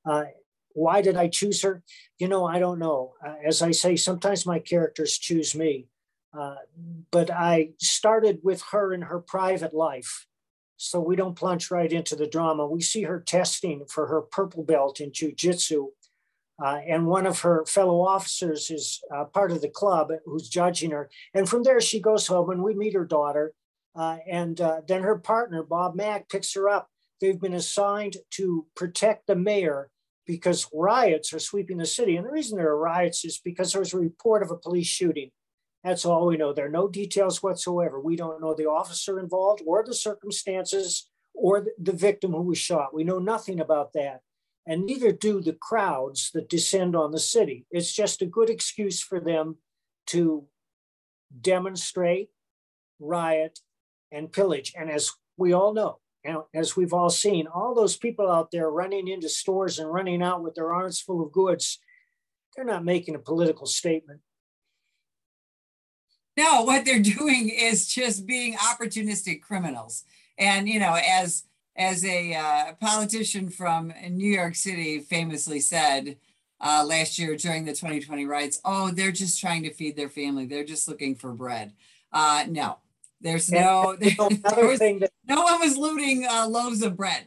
Uh, 0.05 0.27
why 0.73 1.03
did 1.03 1.17
I 1.17 1.29
choose 1.29 1.63
her? 1.63 1.83
You 2.19 2.29
know, 2.29 2.47
I 2.47 2.59
don't 2.59 2.79
know. 2.79 3.15
Uh, 3.25 3.35
as 3.45 3.63
I 3.63 3.71
say, 3.73 3.97
sometimes 3.97 4.47
my 4.47 4.59
characters 4.59 5.19
choose 5.19 5.55
me. 5.55 5.89
Uh, 6.39 6.57
but 7.11 7.31
I 7.31 7.71
started 7.81 8.41
with 8.43 8.63
her 8.71 8.93
in 8.93 9.03
her 9.03 9.19
private 9.19 9.75
life. 9.75 10.27
So 10.77 11.01
we 11.01 11.17
don't 11.17 11.37
plunge 11.37 11.71
right 11.71 11.93
into 11.93 12.17
the 12.17 12.27
drama. 12.27 12.67
We 12.67 12.81
see 12.81 13.03
her 13.03 13.21
testing 13.21 13.85
for 13.87 14.07
her 14.07 14.23
purple 14.23 14.63
belt 14.63 15.01
in 15.01 15.11
jujitsu 15.11 15.89
uh, 16.63 16.81
and 16.87 17.07
one 17.07 17.27
of 17.27 17.41
her 17.41 17.65
fellow 17.65 18.03
officers 18.03 18.71
is 18.71 19.01
uh, 19.15 19.25
part 19.25 19.51
of 19.51 19.63
the 19.63 19.69
club 19.69 20.13
who's 20.27 20.49
judging 20.49 20.91
her. 20.91 21.09
And 21.33 21.49
from 21.49 21.63
there, 21.63 21.81
she 21.81 22.01
goes 22.01 22.27
home 22.27 22.51
and 22.51 22.63
we 22.63 22.75
meet 22.75 22.95
her 22.95 23.07
daughter. 23.07 23.55
Uh, 23.97 24.19
and 24.31 24.61
uh, 24.61 24.83
then 24.87 25.03
her 25.03 25.19
partner, 25.19 25.63
Bob 25.63 25.95
Mack, 25.95 26.29
picks 26.29 26.53
her 26.55 26.69
up. 26.69 26.89
They've 27.21 27.41
been 27.41 27.55
assigned 27.55 28.19
to 28.33 28.67
protect 28.77 29.27
the 29.27 29.37
mayor 29.37 29.91
because 30.31 30.69
riots 30.73 31.33
are 31.33 31.39
sweeping 31.39 31.79
the 31.79 31.87
city. 31.87 32.17
And 32.17 32.27
the 32.27 32.31
reason 32.31 32.57
there 32.57 32.71
are 32.71 32.79
riots 32.79 33.25
is 33.25 33.39
because 33.39 33.73
there 33.73 33.81
was 33.81 33.93
a 33.93 33.99
report 33.99 34.43
of 34.43 34.51
a 34.51 34.57
police 34.57 34.87
shooting. 34.87 35.31
That's 35.83 36.05
all 36.05 36.27
we 36.27 36.37
know. 36.37 36.53
There 36.53 36.67
are 36.67 36.71
no 36.71 36.89
details 36.89 37.43
whatsoever. 37.43 38.01
We 38.01 38.17
don't 38.17 38.41
know 38.41 38.55
the 38.55 38.67
officer 38.67 39.19
involved 39.19 39.63
or 39.67 39.83
the 39.85 39.95
circumstances 39.95 41.09
or 41.35 41.67
the 41.79 41.93
victim 41.93 42.33
who 42.33 42.43
was 42.43 42.59
shot. 42.59 42.95
We 42.95 43.05
know 43.05 43.19
nothing 43.19 43.61
about 43.61 43.93
that 43.95 44.21
and 44.67 44.85
neither 44.85 45.11
do 45.11 45.41
the 45.41 45.55
crowds 45.55 46.31
that 46.35 46.49
descend 46.49 46.95
on 46.95 47.13
the 47.13 47.19
city. 47.19 47.67
It's 47.71 47.93
just 47.93 48.23
a 48.23 48.27
good 48.27 48.51
excuse 48.51 49.01
for 49.01 49.19
them 49.19 49.57
to 50.09 50.47
demonstrate, 51.41 52.29
riot, 52.99 53.59
and 54.13 54.31
pillage. 54.31 54.73
And 54.77 54.91
as 54.91 55.11
we 55.37 55.53
all 55.53 55.73
know, 55.73 55.99
as 56.55 56.77
we've 56.77 56.93
all 56.93 57.11
seen, 57.11 57.47
all 57.47 57.75
those 57.75 57.97
people 57.97 58.31
out 58.31 58.51
there 58.51 58.71
running 58.71 59.09
into 59.09 59.29
stores 59.29 59.79
and 59.79 59.93
running 59.93 60.23
out 60.23 60.43
with 60.43 60.55
their 60.55 60.73
arms 60.73 61.01
full 61.01 61.23
of 61.23 61.33
goods, 61.33 61.79
they're 62.55 62.65
not 62.65 62.85
making 62.85 63.15
a 63.15 63.19
political 63.19 63.67
statement. 63.67 64.21
No, 66.37 66.63
what 66.63 66.85
they're 66.85 67.01
doing 67.19 67.49
is 67.49 67.87
just 67.87 68.27
being 68.27 68.55
opportunistic 68.55 69.43
criminals. 69.43 70.05
And 70.39 70.69
you 70.69 70.81
know, 70.81 70.99
as 71.07 71.45
as 71.77 72.05
a 72.05 72.35
uh, 72.35 72.73
politician 72.81 73.49
from 73.49 73.93
New 74.11 74.31
York 74.31 74.55
City 74.55 75.01
famously 75.01 75.61
said 75.61 76.17
uh, 76.61 76.85
last 76.87 77.19
year 77.19 77.37
during 77.37 77.65
the 77.65 77.73
2020 77.73 78.27
riots, 78.27 78.61
"Oh, 78.65 78.91
they're 78.91 79.13
just 79.13 79.41
trying 79.41 79.63
to 79.65 79.73
feed 79.73 79.97
their 79.97 80.09
family. 80.09 80.47
They're 80.47 80.65
just 80.65 80.89
looking 80.89 81.15
for 81.15 81.33
bread." 81.33 81.73
Uh, 82.13 82.45
no, 82.49 82.79
there's 83.21 83.51
no. 83.51 83.97
There, 84.01 84.11
there 84.57 84.67
was, 84.67 84.79
that, 84.79 85.11
no 85.27 85.43
one 85.43 85.61
was 85.61 85.77
looting 85.77 86.27
uh, 86.27 86.47
loaves 86.49 86.83
of 86.83 86.97
bread. 86.97 87.27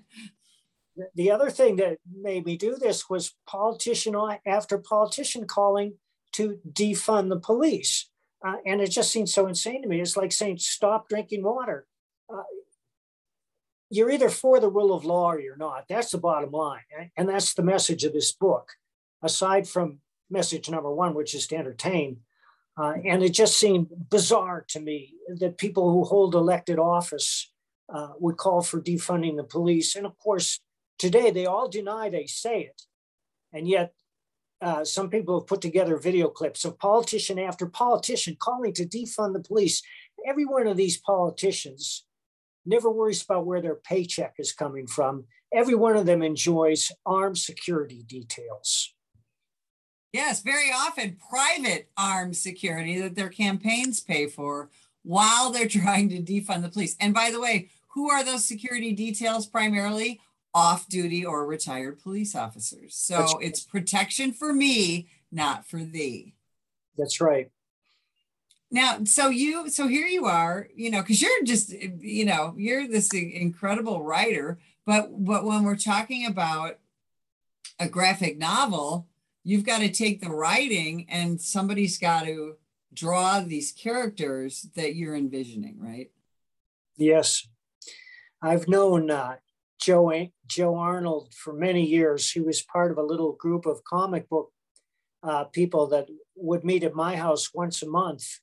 The 1.15 1.31
other 1.31 1.49
thing 1.49 1.77
that 1.77 1.97
made 2.11 2.45
me 2.45 2.57
do 2.57 2.75
this 2.75 3.09
was 3.09 3.35
politician 3.47 4.15
after 4.45 4.77
politician 4.77 5.47
calling 5.47 5.95
to 6.33 6.59
defund 6.71 7.29
the 7.29 7.39
police. 7.39 8.09
Uh, 8.45 8.57
and 8.65 8.81
it 8.81 8.91
just 8.91 9.11
seems 9.11 9.33
so 9.33 9.47
insane 9.47 9.81
to 9.81 9.87
me. 9.87 10.01
It's 10.01 10.17
like 10.17 10.31
saying, 10.31 10.57
stop 10.57 11.07
drinking 11.07 11.43
water. 11.43 11.87
Uh, 12.31 12.43
you're 13.89 14.11
either 14.11 14.29
for 14.29 14.59
the 14.59 14.69
rule 14.69 14.93
of 14.93 15.05
law 15.05 15.31
or 15.31 15.39
you're 15.39 15.55
not. 15.55 15.85
That's 15.87 16.11
the 16.11 16.17
bottom 16.17 16.51
line. 16.51 16.81
And 17.15 17.29
that's 17.29 17.53
the 17.53 17.63
message 17.63 18.03
of 18.03 18.13
this 18.13 18.31
book, 18.31 18.71
aside 19.21 19.67
from 19.67 19.99
message 20.29 20.69
number 20.69 20.93
one, 20.93 21.13
which 21.13 21.33
is 21.33 21.47
to 21.47 21.55
entertain. 21.55 22.17
Uh, 22.75 22.95
and 23.05 23.23
it 23.23 23.29
just 23.29 23.57
seemed 23.57 23.87
bizarre 24.09 24.65
to 24.69 24.79
me 24.79 25.12
that 25.27 25.57
people 25.57 25.91
who 25.91 26.03
hold 26.03 26.35
elected 26.35 26.79
office 26.79 27.51
uh, 27.93 28.09
would 28.19 28.37
call 28.37 28.61
for 28.61 28.81
defunding 28.81 29.37
the 29.37 29.43
police. 29.43 29.95
And 29.95 30.05
of 30.05 30.17
course, 30.17 30.59
today 30.97 31.31
they 31.31 31.45
all 31.45 31.69
deny 31.69 32.09
they 32.09 32.25
say 32.25 32.61
it. 32.61 32.81
And 33.51 33.67
yet 33.67 33.93
uh, 34.61 34.85
some 34.85 35.09
people 35.09 35.39
have 35.39 35.47
put 35.47 35.61
together 35.61 35.97
video 35.97 36.29
clips 36.29 36.63
of 36.63 36.79
politician 36.79 37.37
after 37.37 37.65
politician 37.65 38.37
calling 38.39 38.73
to 38.73 38.85
defund 38.85 39.33
the 39.33 39.39
police. 39.41 39.81
Every 40.25 40.45
one 40.45 40.67
of 40.67 40.77
these 40.77 40.97
politicians 40.97 42.05
never 42.65 42.89
worries 42.89 43.23
about 43.23 43.45
where 43.45 43.61
their 43.61 43.75
paycheck 43.75 44.35
is 44.39 44.53
coming 44.53 44.87
from. 44.87 45.25
Every 45.53 45.75
one 45.75 45.97
of 45.97 46.05
them 46.05 46.23
enjoys 46.23 46.91
armed 47.05 47.37
security 47.37 48.03
details. 48.07 48.93
Yes, 50.13 50.41
very 50.41 50.71
often 50.71 51.17
private 51.29 51.89
armed 51.97 52.37
security 52.37 53.01
that 53.01 53.15
their 53.15 53.29
campaigns 53.29 53.99
pay 53.99 54.27
for 54.27 54.69
while 55.03 55.51
they're 55.51 55.67
trying 55.69 56.09
to 56.09 56.21
defund 56.21 56.63
the 56.63 56.69
police. 56.69 56.95
And 56.99 57.13
by 57.13 57.31
the 57.31 57.39
way, 57.39 57.69
who 57.89 58.09
are 58.09 58.23
those 58.23 58.45
security 58.45 58.91
details 58.91 59.45
primarily? 59.45 60.19
off 60.53 60.87
duty 60.87 61.25
or 61.25 61.45
retired 61.45 61.99
police 61.99 62.35
officers. 62.35 62.95
So 62.95 63.17
That's 63.17 63.35
it's 63.41 63.59
protection 63.61 64.33
for 64.33 64.53
me, 64.53 65.07
not 65.31 65.65
for 65.65 65.83
thee. 65.83 66.35
That's 66.97 67.19
right. 67.19 67.49
Now, 68.69 69.03
so 69.03 69.29
you, 69.29 69.69
so 69.69 69.87
here 69.87 70.07
you 70.07 70.25
are, 70.25 70.67
you 70.75 70.89
know, 70.89 71.01
because 71.01 71.21
you're 71.21 71.43
just, 71.43 71.71
you 71.71 72.25
know, 72.25 72.53
you're 72.57 72.87
this 72.87 73.09
incredible 73.13 74.03
writer. 74.03 74.59
But 74.85 75.09
but 75.23 75.45
when 75.45 75.63
we're 75.63 75.75
talking 75.75 76.25
about 76.25 76.79
a 77.79 77.87
graphic 77.87 78.37
novel, 78.37 79.07
you've 79.43 79.65
got 79.65 79.79
to 79.79 79.89
take 79.89 80.21
the 80.21 80.29
writing 80.29 81.05
and 81.09 81.39
somebody's 81.39 81.97
got 81.97 82.25
to 82.25 82.57
draw 82.93 83.39
these 83.39 83.71
characters 83.71 84.67
that 84.75 84.95
you're 84.95 85.15
envisioning, 85.15 85.77
right? 85.79 86.11
Yes. 86.95 87.47
I've 88.41 88.67
known 88.67 89.09
uh, 89.09 89.37
Joe, 89.79 90.27
Joe 90.47 90.75
Arnold 90.75 91.33
for 91.33 91.53
many 91.53 91.85
years. 91.85 92.31
He 92.31 92.39
was 92.39 92.61
part 92.61 92.91
of 92.91 92.97
a 92.97 93.03
little 93.03 93.33
group 93.33 93.65
of 93.65 93.83
comic 93.83 94.29
book 94.29 94.51
uh, 95.23 95.45
people 95.45 95.87
that 95.87 96.07
would 96.35 96.63
meet 96.63 96.83
at 96.83 96.93
my 96.93 97.15
house 97.15 97.53
once 97.53 97.81
a 97.81 97.87
month. 97.87 98.39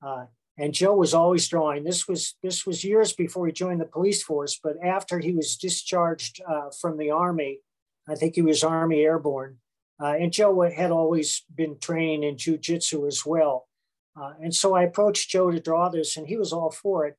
Uh, 0.00 0.26
and 0.58 0.74
Joe 0.74 0.94
was 0.94 1.14
always 1.14 1.48
drawing. 1.48 1.82
This 1.82 2.06
was 2.06 2.36
this 2.42 2.66
was 2.66 2.84
years 2.84 3.12
before 3.12 3.46
he 3.46 3.52
joined 3.52 3.80
the 3.80 3.86
police 3.86 4.22
force, 4.22 4.60
but 4.62 4.76
after 4.84 5.18
he 5.18 5.32
was 5.32 5.56
discharged 5.56 6.40
uh, 6.46 6.70
from 6.80 6.98
the 6.98 7.10
army, 7.10 7.60
I 8.08 8.14
think 8.14 8.34
he 8.34 8.42
was 8.42 8.62
Army 8.62 9.00
Airborne. 9.00 9.58
Uh, 10.00 10.14
and 10.18 10.32
Joe 10.32 10.60
had 10.62 10.90
always 10.90 11.44
been 11.54 11.78
training 11.78 12.24
in 12.24 12.36
jujitsu 12.36 13.06
as 13.06 13.24
well. 13.24 13.68
Uh, 14.20 14.32
and 14.42 14.54
so 14.54 14.74
I 14.74 14.82
approached 14.82 15.30
Joe 15.30 15.50
to 15.50 15.60
draw 15.60 15.88
this, 15.88 16.16
and 16.16 16.26
he 16.26 16.36
was 16.36 16.52
all 16.52 16.70
for 16.70 17.06
it. 17.06 17.16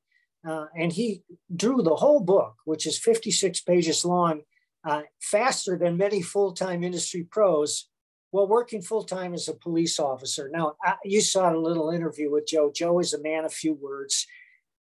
Uh, 0.48 0.66
and 0.78 0.92
he 0.92 1.24
drew 1.56 1.82
the 1.82 1.96
whole 1.96 2.20
book, 2.20 2.56
which 2.66 2.86
is 2.86 3.00
56 3.00 3.62
pages 3.62 4.04
long, 4.04 4.42
uh, 4.86 5.04
faster 5.22 5.78
than 5.78 5.98
many 5.98 6.22
full 6.22 6.52
time 6.52 6.84
industry 6.84 7.24
pros 7.24 7.88
while 8.32 8.48
working 8.48 8.82
full 8.82 9.04
time 9.04 9.34
as 9.34 9.48
a 9.48 9.54
police 9.54 10.00
officer. 10.00 10.50
Now, 10.52 10.74
I, 10.84 10.96
you 11.06 11.22
saw 11.22 11.54
a 11.54 11.56
little 11.56 11.92
interview 11.92 12.32
with 12.32 12.48
Joe. 12.48 12.72
Joe 12.76 13.00
is 13.00 13.14
a 13.14 13.22
man 13.22 13.46
of 13.46 13.54
few 13.54 13.76
words. 13.76 14.26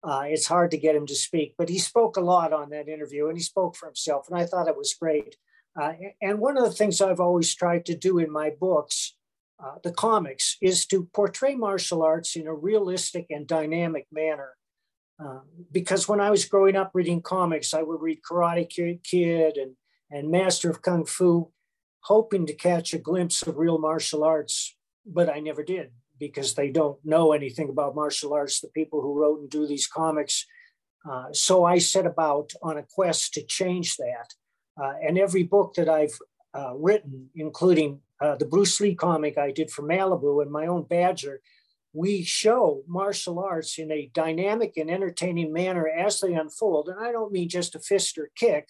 Uh, 0.02 0.24
it's 0.26 0.46
hard 0.46 0.70
to 0.72 0.78
get 0.78 0.94
him 0.94 1.06
to 1.06 1.14
speak, 1.14 1.54
but 1.56 1.68
he 1.68 1.78
spoke 1.78 2.16
a 2.16 2.20
lot 2.20 2.52
on 2.52 2.70
that 2.70 2.88
interview 2.88 3.28
and 3.28 3.36
he 3.36 3.42
spoke 3.42 3.76
for 3.76 3.86
himself. 3.86 4.28
And 4.28 4.38
I 4.38 4.46
thought 4.46 4.68
it 4.68 4.76
was 4.76 4.94
great. 4.94 5.36
Uh, 5.80 5.92
and 6.22 6.38
one 6.38 6.56
of 6.56 6.64
the 6.64 6.70
things 6.70 7.00
I've 7.00 7.20
always 7.20 7.54
tried 7.54 7.86
to 7.86 7.96
do 7.96 8.18
in 8.18 8.30
my 8.30 8.50
books, 8.50 9.15
uh, 9.62 9.76
the 9.82 9.92
comics, 9.92 10.56
is 10.60 10.86
to 10.86 11.08
portray 11.14 11.54
martial 11.54 12.02
arts 12.02 12.36
in 12.36 12.46
a 12.46 12.54
realistic 12.54 13.26
and 13.30 13.46
dynamic 13.46 14.06
manner. 14.12 14.50
Um, 15.18 15.42
because 15.72 16.08
when 16.08 16.20
I 16.20 16.30
was 16.30 16.44
growing 16.44 16.76
up 16.76 16.90
reading 16.92 17.22
comics, 17.22 17.72
I 17.72 17.82
would 17.82 18.02
read 18.02 18.20
Karate 18.28 18.68
Kid 19.02 19.56
and, 19.56 19.76
and 20.10 20.30
Master 20.30 20.68
of 20.68 20.82
Kung 20.82 21.06
Fu, 21.06 21.50
hoping 22.00 22.46
to 22.46 22.54
catch 22.54 22.92
a 22.92 22.98
glimpse 22.98 23.42
of 23.42 23.56
real 23.56 23.78
martial 23.78 24.22
arts, 24.22 24.76
but 25.06 25.30
I 25.30 25.40
never 25.40 25.62
did 25.62 25.90
because 26.18 26.54
they 26.54 26.70
don't 26.70 26.98
know 27.04 27.32
anything 27.32 27.68
about 27.68 27.94
martial 27.94 28.32
arts, 28.32 28.60
the 28.60 28.68
people 28.68 29.00
who 29.00 29.18
wrote 29.18 29.40
and 29.40 29.50
do 29.50 29.66
these 29.66 29.86
comics. 29.86 30.46
Uh, 31.08 31.26
so 31.32 31.64
I 31.64 31.78
set 31.78 32.06
about 32.06 32.52
on 32.62 32.78
a 32.78 32.82
quest 32.82 33.34
to 33.34 33.44
change 33.44 33.96
that. 33.96 34.34
Uh, 34.80 34.94
and 35.06 35.18
every 35.18 35.42
book 35.42 35.74
that 35.74 35.88
I've 35.88 36.18
uh, 36.54 36.74
written, 36.74 37.30
including 37.34 38.00
uh, 38.20 38.36
the 38.36 38.46
Bruce 38.46 38.80
Lee 38.80 38.94
comic 38.94 39.38
I 39.38 39.50
did 39.50 39.70
for 39.70 39.82
Malibu 39.82 40.42
and 40.42 40.50
my 40.50 40.66
own 40.66 40.84
Badger, 40.84 41.40
we 41.92 42.22
show 42.22 42.82
martial 42.86 43.38
arts 43.38 43.78
in 43.78 43.90
a 43.90 44.10
dynamic 44.12 44.76
and 44.76 44.90
entertaining 44.90 45.52
manner 45.52 45.88
as 45.88 46.20
they 46.20 46.34
unfold. 46.34 46.88
And 46.88 47.04
I 47.04 47.12
don't 47.12 47.32
mean 47.32 47.48
just 47.48 47.74
a 47.74 47.80
fist 47.80 48.18
or 48.18 48.30
kick, 48.36 48.68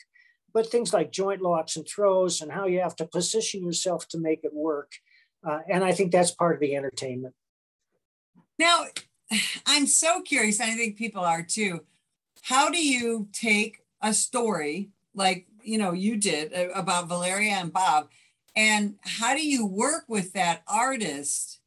but 0.55 0.69
things 0.69 0.93
like 0.93 1.11
joint 1.11 1.43
locks 1.43 1.77
and 1.77 1.87
throws 1.87 2.41
and 2.41 2.53
how 2.53 2.67
you 2.67 2.81
have 2.81 2.97
to 2.97 3.07
position 3.07 3.65
yourself 3.65 4.07
to 4.09 4.19
make 4.19 4.45
it 4.45 4.55
work. 4.55 4.93
Uh, 5.45 5.61
and 5.69 5.85
I 5.85 5.93
think 5.93 6.13
that's 6.13 6.31
part 6.31 6.55
of 6.55 6.61
the 6.61 6.77
entertainment. 6.77 7.35
Now, 8.59 8.87
I'm 9.67 9.87
so 9.87 10.23
curious, 10.23 10.61
and 10.61 10.71
I 10.71 10.75
think 10.75 10.97
people 10.97 11.23
are 11.23 11.43
too. 11.43 11.81
How 12.43 12.71
do 12.71 12.85
you 12.85 13.29
take 13.33 13.79
a 14.03 14.13
story 14.13 14.91
like 15.15 15.47
you 15.63 15.79
know 15.79 15.93
you 15.93 16.17
did 16.17 16.55
uh, 16.55 16.69
about 16.75 17.09
Valeria 17.09 17.55
and 17.55 17.73
Bob, 17.73 18.09
and 18.57 18.97
how 19.03 19.35
do 19.35 19.47
you 19.47 19.67
work 19.67 20.05
with 20.09 20.33
that 20.33 20.63
artist 20.67 21.61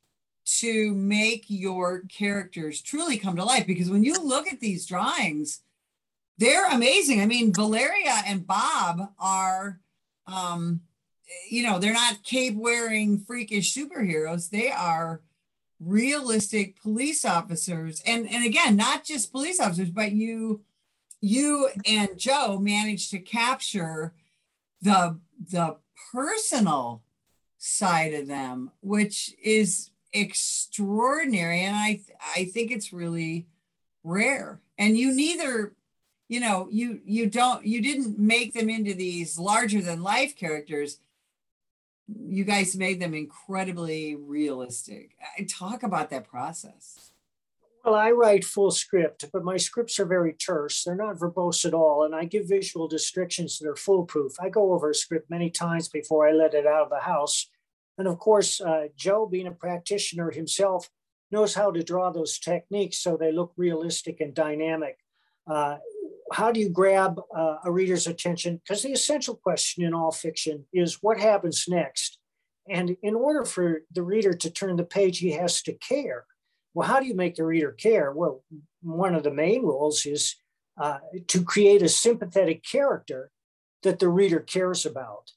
to 0.60 0.94
make 0.96 1.46
your 1.48 2.02
characters 2.10 2.82
truly 2.82 3.18
come 3.18 3.36
to 3.36 3.46
life? 3.46 3.68
Because 3.68 3.90
when 3.90 4.04
you 4.04 4.16
look 4.16 4.52
at 4.52 4.60
these 4.60 4.86
drawings 4.86 5.62
they're 6.40 6.72
amazing. 6.72 7.22
I 7.22 7.26
mean 7.26 7.54
valeria 7.54 8.16
and 8.26 8.48
bob 8.48 9.12
are 9.20 9.80
um 10.26 10.82
you 11.50 11.64
know 11.64 11.78
they're 11.78 11.94
not 11.94 12.24
cape 12.24 12.56
wearing 12.56 13.20
freakish 13.20 13.76
superheroes. 13.76 14.50
They 14.50 14.72
are 14.72 15.22
realistic 15.80 16.82
police 16.82 17.26
officers. 17.26 18.02
And 18.06 18.28
and 18.32 18.46
again 18.46 18.76
not 18.76 19.04
just 19.04 19.32
police 19.32 19.60
officers 19.60 19.92
but 19.92 20.14
you 20.14 20.62
you 21.22 21.70
and 21.86 22.18
joe 22.18 22.58
managed 22.58 23.12
to 23.12 23.20
capture 23.20 24.14
the 24.82 25.20
the 25.52 25.76
personal 26.12 27.02
side 27.58 28.14
of 28.14 28.28
them 28.28 28.72
which 28.82 29.36
is 29.44 29.92
extraordinary. 30.14 31.62
And 31.62 31.76
i 31.76 32.02
i 32.36 32.46
think 32.46 32.72
it's 32.72 32.94
really 32.94 33.48
rare. 34.04 34.62
And 34.78 34.98
you 34.98 35.14
neither 35.14 35.74
you 36.28 36.40
know 36.40 36.68
you 36.72 37.02
you 37.06 37.28
don't 37.28 37.66
you 37.66 37.82
didn't 37.82 38.18
make 38.18 38.54
them 38.54 38.70
into 38.70 38.94
these 38.94 39.38
larger 39.38 39.82
than 39.82 40.04
life 40.04 40.36
characters. 40.36 41.00
You 42.08 42.44
guys 42.44 42.76
made 42.76 43.00
them 43.00 43.14
incredibly 43.14 44.16
realistic. 44.16 45.12
I 45.38 45.44
talk 45.44 45.84
about 45.84 46.10
that 46.10 46.28
process 46.28 47.12
well 47.84 47.96
i 47.96 48.12
write 48.12 48.44
full 48.44 48.72
script 48.72 49.26
but 49.32 49.44
my 49.44 49.58
scripts 49.58 50.00
are 50.00 50.06
very 50.06 50.34
terse 50.34 50.84
they're 50.84 50.96
not 50.96 51.18
verbose 51.18 51.66
at 51.66 51.74
all 51.74 52.04
and 52.04 52.16
i 52.16 52.26
give 52.26 52.48
visual 52.48 52.88
descriptions 52.88 53.58
that 53.58 53.70
are 53.70 53.76
foolproof 53.76 54.34
i 54.40 54.50
go 54.50 54.74
over 54.74 54.90
a 54.90 54.96
script 54.96 55.30
many 55.30 55.50
times 55.50 55.88
before 55.88 56.28
i 56.28 56.32
let 56.32 56.54
it 56.54 56.66
out 56.66 56.84
of 56.84 56.90
the 56.90 57.00
house 57.00 57.50
and 58.00 58.08
of 58.08 58.18
course, 58.18 58.62
uh, 58.62 58.88
Joe, 58.96 59.28
being 59.28 59.46
a 59.46 59.52
practitioner 59.52 60.32
himself, 60.32 60.90
knows 61.32 61.54
how 61.54 61.70
to 61.70 61.84
draw 61.84 62.10
those 62.10 62.40
techniques 62.40 62.98
so 62.98 63.18
they 63.18 63.34
look 63.34 63.52
realistic 63.58 64.22
and 64.22 64.34
dynamic. 64.34 64.98
Uh, 65.46 65.78
how 66.32 66.52
do 66.52 66.62
you 66.62 66.70
grab 66.70 67.20
uh, 67.36 67.58
a 67.66 67.72
reader's 67.72 68.08
attention? 68.08 68.62
Because 68.64 68.84
the 68.84 68.94
essential 68.94 69.36
question 69.36 69.84
in 69.84 69.94
all 69.94 70.12
fiction 70.12 70.66
is 70.74 71.00
what 71.02 71.20
happens 71.20 71.66
next? 71.68 72.20
and 72.70 72.96
in 73.02 73.16
order 73.16 73.44
for 73.46 73.82
the 73.92 74.04
reader 74.04 74.32
to 74.32 74.50
turn 74.52 74.76
the 74.76 74.84
page, 74.84 75.18
he 75.18 75.32
has 75.32 75.64
to 75.64 75.74
care. 75.74 76.26
Well, 76.74 76.88
how 76.88 77.00
do 77.00 77.08
you 77.08 77.16
make 77.16 77.36
the 77.36 77.46
reader 77.46 77.72
care? 77.72 78.12
Well, 78.12 78.44
one 78.82 79.16
of 79.16 79.24
the 79.24 79.34
main 79.34 79.64
rules 79.64 80.06
is 80.06 80.36
uh, 80.80 81.00
to 81.28 81.44
create 81.44 81.82
a 81.82 81.90
sympathetic 81.90 82.64
character 82.64 83.32
that 83.84 84.00
the 84.00 84.10
reader 84.10 84.40
cares 84.40 84.86
about. 84.86 85.32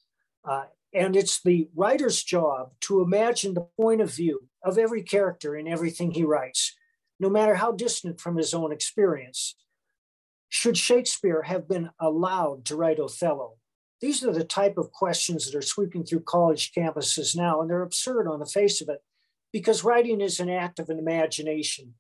Uh, 0.45 0.65
and 0.95 1.17
it's 1.17 1.43
the 1.43 1.69
writer's 1.75 2.23
job 2.23 2.73
to 2.83 3.01
imagine 3.01 3.55
the 3.55 3.67
point 3.81 4.01
of 4.01 4.15
view 4.15 4.49
of 4.63 4.79
every 4.79 5.03
character 5.03 5.57
in 5.57 5.67
everything 5.67 6.11
he 6.11 6.25
writes, 6.25 6.77
no 7.19 7.31
matter 7.31 7.55
how 7.55 7.73
distant 7.73 8.21
from 8.21 8.37
his 8.37 8.53
own 8.53 8.73
experience. 8.73 9.57
Should 10.49 10.77
Shakespeare 10.77 11.43
have 11.43 11.67
been 11.67 11.91
allowed 11.99 12.67
to 12.67 12.77
write 12.77 13.01
Othello? 13.01 13.55
These 14.03 14.23
are 14.25 14.33
the 14.33 14.45
type 14.45 14.77
of 14.77 14.93
questions 14.93 15.47
that 15.47 15.57
are 15.57 15.63
sweeping 15.63 16.05
through 16.05 16.21
college 16.21 16.73
campuses 16.73 17.35
now, 17.35 17.61
and 17.61 17.71
they're 17.71 17.83
absurd 17.83 18.29
on 18.29 18.41
the 18.41 18.47
face 18.47 18.83
of 18.83 18.89
it 18.89 19.01
because 19.53 19.85
writing 19.85 20.21
is 20.21 20.41
an 20.41 20.49
act 20.49 20.79
of 20.79 20.89
an 20.89 20.99
imagination. 20.99 21.95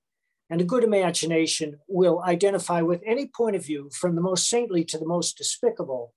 And 0.50 0.60
a 0.60 0.64
good 0.64 0.84
imagination 0.84 1.78
will 1.88 2.22
identify 2.22 2.82
with 2.82 3.02
any 3.06 3.26
point 3.26 3.56
of 3.56 3.64
view, 3.64 3.90
from 3.92 4.16
the 4.16 4.20
most 4.20 4.48
saintly 4.48 4.84
to 4.84 4.98
the 4.98 5.06
most 5.06 5.38
despicable. 5.38 6.12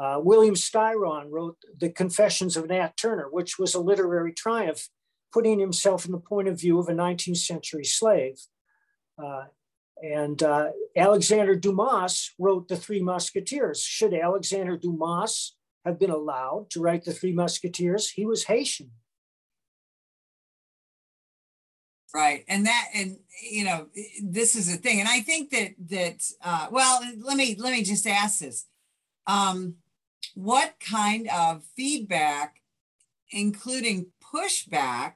Uh, 0.00 0.20
William 0.22 0.54
Styron 0.54 1.26
wrote 1.30 1.56
The 1.78 1.90
Confessions 1.90 2.56
of 2.56 2.68
Nat 2.68 2.96
Turner, 2.96 3.28
which 3.30 3.58
was 3.58 3.74
a 3.74 3.80
literary 3.80 4.32
triumph, 4.32 4.88
putting 5.32 5.58
himself 5.58 6.06
in 6.06 6.12
the 6.12 6.18
point 6.18 6.48
of 6.48 6.60
view 6.60 6.78
of 6.78 6.88
a 6.88 6.92
19th 6.92 7.38
century 7.38 7.84
slave. 7.84 8.38
Uh, 9.22 9.44
and 10.02 10.42
uh, 10.42 10.68
Alexander 10.96 11.54
Dumas 11.54 12.34
wrote 12.38 12.68
The 12.68 12.76
Three 12.76 13.00
Musketeers. 13.00 13.82
Should 13.82 14.12
Alexander 14.12 14.76
Dumas 14.76 15.56
have 15.86 15.98
been 15.98 16.10
allowed 16.10 16.68
to 16.70 16.80
write 16.80 17.04
The 17.04 17.14
Three 17.14 17.32
Musketeers? 17.32 18.10
He 18.10 18.26
was 18.26 18.44
Haitian. 18.44 18.90
Right. 22.16 22.46
And 22.48 22.64
that, 22.64 22.88
and, 22.94 23.18
you 23.42 23.66
know, 23.66 23.88
this 24.22 24.56
is 24.56 24.72
a 24.72 24.78
thing. 24.78 25.00
And 25.00 25.08
I 25.08 25.20
think 25.20 25.50
that, 25.50 25.74
that, 25.90 26.22
uh, 26.40 26.68
well, 26.70 27.02
let 27.18 27.36
me, 27.36 27.56
let 27.58 27.72
me 27.72 27.82
just 27.82 28.06
ask 28.06 28.38
this. 28.38 28.64
Um, 29.26 29.74
what 30.34 30.76
kind 30.80 31.28
of 31.28 31.62
feedback, 31.76 32.62
including 33.32 34.06
pushback, 34.34 35.12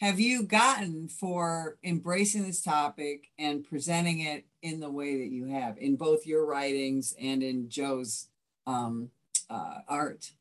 have 0.00 0.20
you 0.20 0.42
gotten 0.42 1.08
for 1.08 1.78
embracing 1.82 2.42
this 2.42 2.60
topic 2.60 3.30
and 3.38 3.64
presenting 3.64 4.20
it 4.20 4.44
in 4.60 4.78
the 4.78 4.90
way 4.90 5.16
that 5.20 5.32
you 5.32 5.46
have 5.46 5.78
in 5.78 5.96
both 5.96 6.26
your 6.26 6.44
writings 6.44 7.14
and 7.18 7.42
in 7.42 7.70
Joe's 7.70 8.28
um, 8.66 9.08
uh, 9.48 9.78
art? 9.88 10.32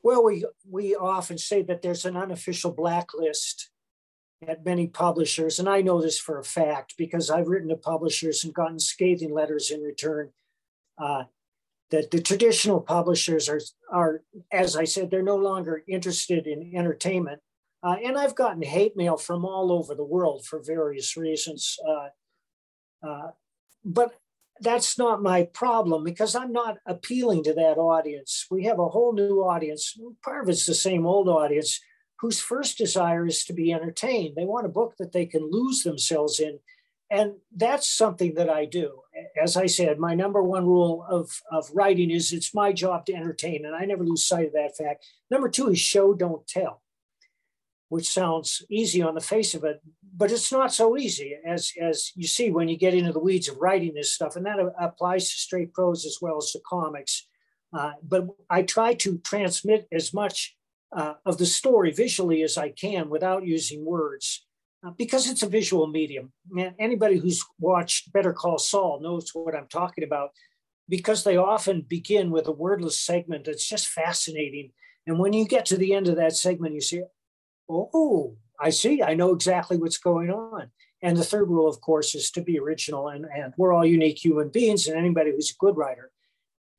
Well, 0.00 0.22
we 0.22 0.44
we 0.68 0.94
often 0.94 1.38
say 1.38 1.62
that 1.62 1.82
there's 1.82 2.04
an 2.04 2.16
unofficial 2.16 2.70
blacklist 2.70 3.70
at 4.48 4.64
many 4.64 4.86
publishers, 4.86 5.58
and 5.58 5.68
I 5.68 5.82
know 5.82 6.00
this 6.00 6.18
for 6.18 6.38
a 6.38 6.44
fact 6.44 6.94
because 6.96 7.30
I've 7.30 7.48
written 7.48 7.68
to 7.68 7.76
publishers 7.76 8.44
and 8.44 8.54
gotten 8.54 8.78
scathing 8.78 9.32
letters 9.32 9.70
in 9.70 9.82
return. 9.82 10.30
Uh, 10.98 11.24
that 11.90 12.10
the 12.10 12.22
traditional 12.22 12.80
publishers 12.80 13.48
are 13.48 13.60
are, 13.90 14.22
as 14.50 14.76
I 14.76 14.84
said, 14.84 15.10
they're 15.10 15.22
no 15.22 15.36
longer 15.36 15.82
interested 15.86 16.46
in 16.46 16.72
entertainment 16.74 17.40
uh, 17.82 17.96
and 18.04 18.16
I've 18.16 18.36
gotten 18.36 18.62
hate 18.62 18.96
mail 18.96 19.16
from 19.16 19.44
all 19.44 19.72
over 19.72 19.94
the 19.94 20.04
world 20.04 20.46
for 20.46 20.62
various 20.62 21.16
reasons. 21.16 21.76
Uh, 21.86 23.06
uh, 23.06 23.30
but 23.84 24.14
that's 24.60 24.96
not 24.96 25.22
my 25.22 25.44
problem 25.52 26.04
because 26.04 26.36
I'm 26.36 26.52
not 26.52 26.76
appealing 26.86 27.42
to 27.44 27.54
that 27.54 27.78
audience. 27.78 28.46
We 28.50 28.64
have 28.64 28.78
a 28.78 28.88
whole 28.88 29.12
new 29.12 29.40
audience. 29.40 29.98
Part 30.24 30.44
of 30.44 30.48
it's 30.48 30.66
the 30.66 30.74
same 30.74 31.04
old 31.06 31.28
audience 31.28 31.80
whose 32.22 32.40
first 32.40 32.78
desire 32.78 33.26
is 33.26 33.44
to 33.44 33.52
be 33.52 33.72
entertained. 33.72 34.34
They 34.36 34.46
want 34.46 34.64
a 34.64 34.70
book 34.70 34.94
that 34.98 35.12
they 35.12 35.26
can 35.26 35.50
lose 35.50 35.82
themselves 35.82 36.40
in. 36.40 36.60
And 37.10 37.34
that's 37.54 37.86
something 37.88 38.34
that 38.34 38.48
I 38.48 38.64
do. 38.64 39.00
As 39.40 39.56
I 39.56 39.66
said, 39.66 39.98
my 39.98 40.14
number 40.14 40.42
one 40.42 40.64
rule 40.64 41.04
of, 41.10 41.30
of 41.50 41.68
writing 41.74 42.10
is 42.10 42.32
it's 42.32 42.54
my 42.54 42.72
job 42.72 43.04
to 43.06 43.14
entertain, 43.14 43.66
and 43.66 43.74
I 43.74 43.84
never 43.84 44.04
lose 44.04 44.24
sight 44.24 44.46
of 44.46 44.52
that 44.54 44.76
fact. 44.78 45.04
Number 45.30 45.50
two 45.50 45.68
is 45.68 45.78
show, 45.78 46.14
don't 46.14 46.46
tell 46.46 46.80
which 47.92 48.08
sounds 48.08 48.64
easy 48.70 49.02
on 49.02 49.14
the 49.14 49.20
face 49.20 49.52
of 49.52 49.64
it, 49.64 49.82
but 50.16 50.32
it's 50.32 50.50
not 50.50 50.72
so 50.72 50.96
easy 50.96 51.36
as, 51.46 51.72
as 51.78 52.10
you 52.14 52.26
see 52.26 52.50
when 52.50 52.66
you 52.66 52.74
get 52.78 52.94
into 52.94 53.12
the 53.12 53.18
weeds 53.18 53.50
of 53.50 53.58
writing 53.58 53.92
this 53.92 54.10
stuff. 54.10 54.34
And 54.34 54.46
that 54.46 54.56
applies 54.80 55.28
to 55.28 55.36
straight 55.36 55.74
prose 55.74 56.06
as 56.06 56.16
well 56.22 56.38
as 56.38 56.52
to 56.52 56.60
comics. 56.66 57.28
Uh, 57.70 57.92
but 58.02 58.28
I 58.48 58.62
try 58.62 58.94
to 58.94 59.18
transmit 59.18 59.88
as 59.92 60.14
much 60.14 60.56
uh, 60.94 61.14
of 61.24 61.38
the 61.38 61.46
story 61.46 61.90
visually 61.92 62.42
as 62.42 62.58
I 62.58 62.70
can 62.70 63.08
without 63.08 63.46
using 63.46 63.84
words 63.84 64.46
uh, 64.86 64.90
because 64.90 65.28
it's 65.28 65.42
a 65.42 65.48
visual 65.48 65.86
medium. 65.86 66.32
Man, 66.48 66.74
anybody 66.78 67.18
who's 67.18 67.44
watched 67.58 68.12
Better 68.12 68.32
Call 68.32 68.58
Saul 68.58 69.00
knows 69.00 69.30
what 69.32 69.54
I'm 69.54 69.68
talking 69.68 70.04
about 70.04 70.30
because 70.88 71.24
they 71.24 71.36
often 71.36 71.82
begin 71.82 72.30
with 72.30 72.46
a 72.48 72.52
wordless 72.52 73.00
segment 73.00 73.44
that's 73.44 73.66
just 73.66 73.88
fascinating. 73.88 74.72
And 75.06 75.18
when 75.18 75.32
you 75.32 75.46
get 75.46 75.64
to 75.66 75.76
the 75.76 75.94
end 75.94 76.08
of 76.08 76.16
that 76.16 76.36
segment, 76.36 76.74
you 76.74 76.80
say, 76.80 77.04
oh, 77.68 78.36
I 78.60 78.70
see. 78.70 79.02
I 79.02 79.14
know 79.14 79.32
exactly 79.32 79.76
what's 79.76 79.98
going 79.98 80.30
on. 80.30 80.70
And 81.00 81.16
the 81.16 81.24
third 81.24 81.48
rule, 81.48 81.68
of 81.68 81.80
course, 81.80 82.14
is 82.14 82.30
to 82.32 82.42
be 82.42 82.58
original. 82.58 83.08
And, 83.08 83.24
and 83.24 83.52
we're 83.56 83.72
all 83.72 83.86
unique 83.86 84.24
human 84.24 84.50
beings, 84.50 84.86
and 84.86 84.96
anybody 84.96 85.32
who's 85.32 85.50
a 85.50 85.58
good 85.58 85.76
writer 85.76 86.10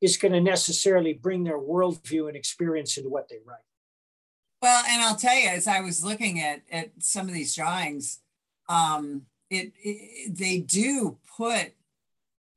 is 0.00 0.16
going 0.16 0.32
to 0.32 0.40
necessarily 0.40 1.12
bring 1.12 1.44
their 1.44 1.58
worldview 1.58 2.28
and 2.28 2.36
experience 2.36 2.96
into 2.96 3.10
what 3.10 3.28
they 3.28 3.38
write. 3.44 3.58
Well, 4.64 4.82
and 4.88 5.02
I'll 5.02 5.14
tell 5.14 5.36
you, 5.38 5.46
as 5.50 5.66
I 5.66 5.82
was 5.82 6.02
looking 6.02 6.40
at, 6.40 6.62
at 6.72 6.92
some 6.98 7.28
of 7.28 7.34
these 7.34 7.54
drawings, 7.54 8.20
um, 8.66 9.26
it, 9.50 9.74
it 9.78 10.34
they 10.38 10.60
do 10.60 11.18
put 11.36 11.74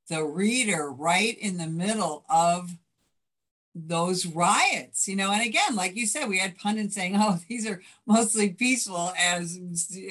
the 0.08 0.24
reader 0.24 0.90
right 0.90 1.38
in 1.38 1.58
the 1.58 1.68
middle 1.68 2.24
of 2.30 2.78
those 3.76 4.26
riots, 4.26 5.10
you 5.10 5.18
know, 5.18 5.34
and 5.34 5.46
again, 5.46 5.76
like 5.76 5.98
you 5.98 6.06
said, 6.06 6.30
we 6.30 6.38
had 6.38 6.58
pundits 6.58 6.96
saying, 6.96 7.18
"Oh, 7.18 7.40
these 7.50 7.68
are 7.68 7.82
mostly 8.06 8.52
peaceful," 8.52 9.12
as 9.20 9.60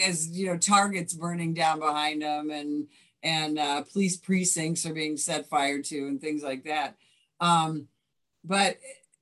as 0.05 0.29
you 0.29 0.49
know, 0.49 0.59
targets 0.59 1.15
burning 1.15 1.55
down 1.55 1.79
behind 1.79 2.21
them, 2.21 2.51
and 2.51 2.89
and 3.23 3.59
uh, 3.59 3.85
police 3.91 4.19
precincts 4.19 4.85
are 4.85 4.93
being 4.93 5.17
set 5.17 5.49
fire 5.49 5.81
to, 5.81 6.09
and 6.09 6.21
things 6.21 6.43
like 6.43 6.65
that. 6.65 6.95
Um, 7.41 7.89
but 8.45 8.77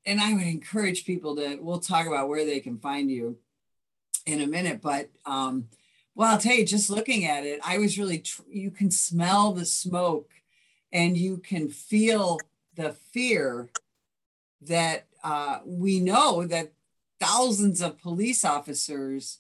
and 0.07 0.21
I 0.21 0.33
would 0.35 0.47
encourage 0.47 1.05
people 1.05 1.37
to. 1.37 1.59
We'll 1.61 1.81
talk 1.81 2.07
about 2.07 2.29
where 2.29 2.45
they 2.45 2.61
can 2.61 2.79
find 2.79 3.11
you 3.11 3.39
in 4.27 4.41
a 4.41 4.47
minute, 4.47 4.81
but 4.81 5.11
um, 5.27 5.69
well, 6.15 6.33
I'll 6.33 6.39
tell 6.39 6.55
you, 6.55 6.65
just 6.65 6.91
looking 6.91 7.25
at 7.25 7.45
it, 7.45 7.61
I 7.65 7.79
was 7.79 7.99
really. 7.99 8.19
Tr- 8.19 8.43
you 8.49 8.71
can 8.71 8.91
smell 8.91 9.53
the 9.53 9.65
smoke, 9.65 10.31
and 10.93 11.17
you 11.17 11.39
can 11.39 11.69
feel 11.69 12.39
the 12.75 12.93
fear 12.93 13.69
that 14.63 15.07
uh, 15.23 15.61
we 15.65 16.01
know 16.01 16.47
that 16.47 16.73
thousands 17.21 17.81
of 17.81 18.01
police 18.01 18.45
officers 18.45 19.39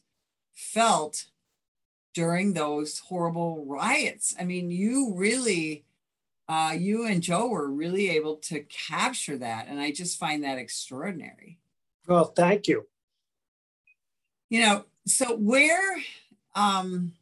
felt 0.54 1.26
during 2.14 2.52
those 2.52 3.00
horrible 3.00 3.64
riots. 3.66 4.34
I 4.38 4.44
mean, 4.44 4.70
you 4.70 5.12
really, 5.14 5.84
uh, 6.48 6.74
you 6.76 7.06
and 7.06 7.22
Joe 7.22 7.48
were 7.48 7.70
really 7.70 8.10
able 8.10 8.36
to 8.36 8.60
capture 8.60 9.38
that. 9.38 9.66
And 9.68 9.80
I 9.80 9.92
just 9.92 10.18
find 10.18 10.44
that 10.44 10.58
extraordinary. 10.58 11.58
Well, 12.06 12.26
thank 12.26 12.68
you. 12.68 12.86
You 14.50 14.60
know, 14.60 14.84
so 15.06 15.36
where, 15.36 15.96
um, 16.54 17.12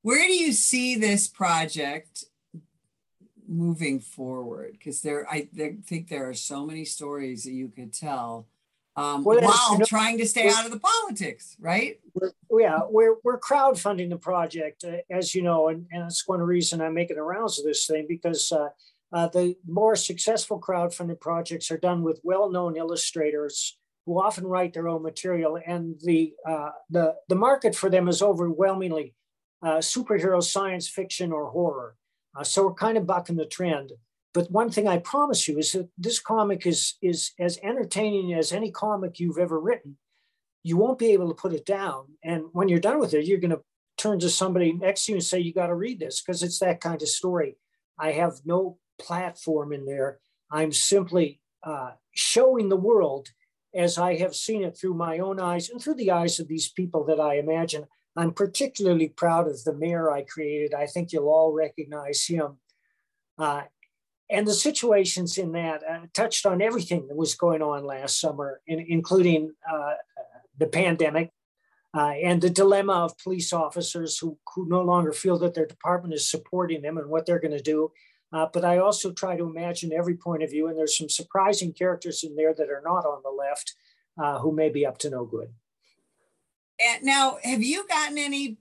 where 0.00 0.26
do 0.26 0.32
you 0.32 0.52
see 0.52 0.96
this 0.96 1.28
project 1.28 2.24
moving 3.46 4.00
forward 4.00 4.72
because 4.72 5.02
there 5.02 5.28
I 5.28 5.48
think 5.84 6.08
there 6.08 6.28
are 6.28 6.34
so 6.34 6.64
many 6.64 6.84
stories 6.84 7.44
that 7.44 7.52
you 7.52 7.68
could 7.68 7.92
tell 7.92 8.46
um, 8.96 9.24
well, 9.24 9.40
while 9.40 9.80
trying 9.86 10.18
to 10.18 10.26
stay 10.26 10.48
out 10.48 10.66
of 10.66 10.70
the 10.70 10.80
politics, 10.80 11.56
right? 11.58 11.98
We're, 12.14 12.32
yeah, 12.60 12.80
we're, 12.88 13.16
we're 13.24 13.40
crowdfunding 13.40 14.10
the 14.10 14.18
project, 14.18 14.84
uh, 14.84 14.98
as 15.10 15.34
you 15.34 15.42
know, 15.42 15.68
and, 15.68 15.86
and 15.90 16.02
that's 16.02 16.28
one 16.28 16.42
reason 16.42 16.82
I'm 16.82 16.94
making 16.94 17.16
the 17.16 17.22
rounds 17.22 17.58
of 17.58 17.64
this 17.64 17.86
thing 17.86 18.06
because 18.06 18.52
uh, 18.52 18.68
uh, 19.12 19.28
the 19.28 19.56
more 19.66 19.96
successful 19.96 20.60
crowdfunding 20.60 21.20
projects 21.20 21.70
are 21.70 21.78
done 21.78 22.02
with 22.02 22.20
well-known 22.22 22.76
illustrators 22.76 23.78
who 24.04 24.20
often 24.20 24.46
write 24.46 24.72
their 24.74 24.88
own 24.88 25.02
material, 25.02 25.58
and 25.64 25.94
the 26.02 26.34
uh, 26.46 26.70
the 26.90 27.14
the 27.28 27.34
market 27.34 27.74
for 27.74 27.88
them 27.88 28.08
is 28.08 28.20
overwhelmingly 28.20 29.14
uh, 29.62 29.76
superhero 29.76 30.42
science 30.42 30.88
fiction 30.88 31.30
or 31.32 31.50
horror. 31.50 31.94
Uh, 32.36 32.42
so 32.42 32.64
we're 32.64 32.74
kind 32.74 32.98
of 32.98 33.06
bucking 33.06 33.36
the 33.36 33.46
trend. 33.46 33.92
But 34.34 34.50
one 34.50 34.70
thing 34.70 34.88
I 34.88 34.98
promise 34.98 35.46
you 35.46 35.58
is 35.58 35.72
that 35.72 35.88
this 35.98 36.18
comic 36.18 36.66
is, 36.66 36.94
is 37.02 37.32
as 37.38 37.58
entertaining 37.62 38.32
as 38.34 38.52
any 38.52 38.70
comic 38.70 39.20
you've 39.20 39.38
ever 39.38 39.60
written. 39.60 39.98
You 40.62 40.76
won't 40.76 40.98
be 40.98 41.12
able 41.12 41.28
to 41.28 41.34
put 41.34 41.52
it 41.52 41.66
down. 41.66 42.06
And 42.24 42.44
when 42.52 42.68
you're 42.68 42.80
done 42.80 42.98
with 42.98 43.14
it, 43.14 43.26
you're 43.26 43.40
going 43.40 43.50
to 43.50 43.62
turn 43.98 44.20
to 44.20 44.30
somebody 44.30 44.72
next 44.72 45.06
to 45.06 45.12
you 45.12 45.16
and 45.16 45.24
say, 45.24 45.40
You 45.40 45.52
got 45.52 45.66
to 45.66 45.74
read 45.74 46.00
this 46.00 46.22
because 46.22 46.42
it's 46.42 46.60
that 46.60 46.80
kind 46.80 47.02
of 47.02 47.08
story. 47.08 47.56
I 47.98 48.12
have 48.12 48.40
no 48.44 48.78
platform 48.98 49.72
in 49.72 49.84
there. 49.84 50.18
I'm 50.50 50.72
simply 50.72 51.40
uh, 51.62 51.92
showing 52.14 52.68
the 52.68 52.76
world 52.76 53.28
as 53.74 53.98
I 53.98 54.16
have 54.16 54.34
seen 54.34 54.62
it 54.62 54.76
through 54.78 54.94
my 54.94 55.18
own 55.18 55.40
eyes 55.40 55.68
and 55.70 55.80
through 55.80 55.94
the 55.94 56.10
eyes 56.10 56.38
of 56.40 56.48
these 56.48 56.70
people 56.70 57.04
that 57.04 57.20
I 57.20 57.36
imagine. 57.36 57.86
I'm 58.16 58.32
particularly 58.32 59.08
proud 59.08 59.48
of 59.48 59.64
the 59.64 59.74
mayor 59.74 60.10
I 60.10 60.22
created. 60.22 60.74
I 60.74 60.86
think 60.86 61.12
you'll 61.12 61.28
all 61.28 61.52
recognize 61.52 62.26
him. 62.26 62.58
Uh, 63.38 63.62
and 64.30 64.46
the 64.46 64.54
situations 64.54 65.38
in 65.38 65.52
that 65.52 65.82
uh, 65.88 66.06
touched 66.14 66.46
on 66.46 66.62
everything 66.62 67.06
that 67.08 67.16
was 67.16 67.34
going 67.34 67.62
on 67.62 67.84
last 67.84 68.20
summer, 68.20 68.60
in, 68.66 68.84
including 68.88 69.52
uh, 69.70 69.94
the 70.58 70.66
pandemic 70.66 71.30
uh, 71.94 72.14
and 72.22 72.40
the 72.40 72.50
dilemma 72.50 72.92
of 72.92 73.18
police 73.18 73.52
officers 73.52 74.18
who, 74.18 74.38
who 74.54 74.66
no 74.68 74.80
longer 74.80 75.12
feel 75.12 75.38
that 75.38 75.54
their 75.54 75.66
department 75.66 76.14
is 76.14 76.30
supporting 76.30 76.82
them 76.82 76.96
and 76.96 77.08
what 77.08 77.26
they're 77.26 77.40
going 77.40 77.56
to 77.56 77.62
do. 77.62 77.90
Uh, 78.32 78.46
but 78.50 78.64
I 78.64 78.78
also 78.78 79.12
try 79.12 79.36
to 79.36 79.44
imagine 79.44 79.92
every 79.92 80.16
point 80.16 80.42
of 80.42 80.50
view, 80.50 80.68
and 80.68 80.78
there's 80.78 80.96
some 80.96 81.10
surprising 81.10 81.74
characters 81.74 82.24
in 82.24 82.34
there 82.34 82.54
that 82.54 82.70
are 82.70 82.82
not 82.82 83.04
on 83.04 83.20
the 83.22 83.30
left 83.30 83.74
uh, 84.18 84.38
who 84.38 84.52
may 84.52 84.70
be 84.70 84.86
up 84.86 84.96
to 84.98 85.10
no 85.10 85.26
good. 85.26 85.52
And 86.80 87.04
now, 87.04 87.36
have 87.44 87.62
you 87.62 87.86
gotten 87.86 88.16
any 88.16 88.56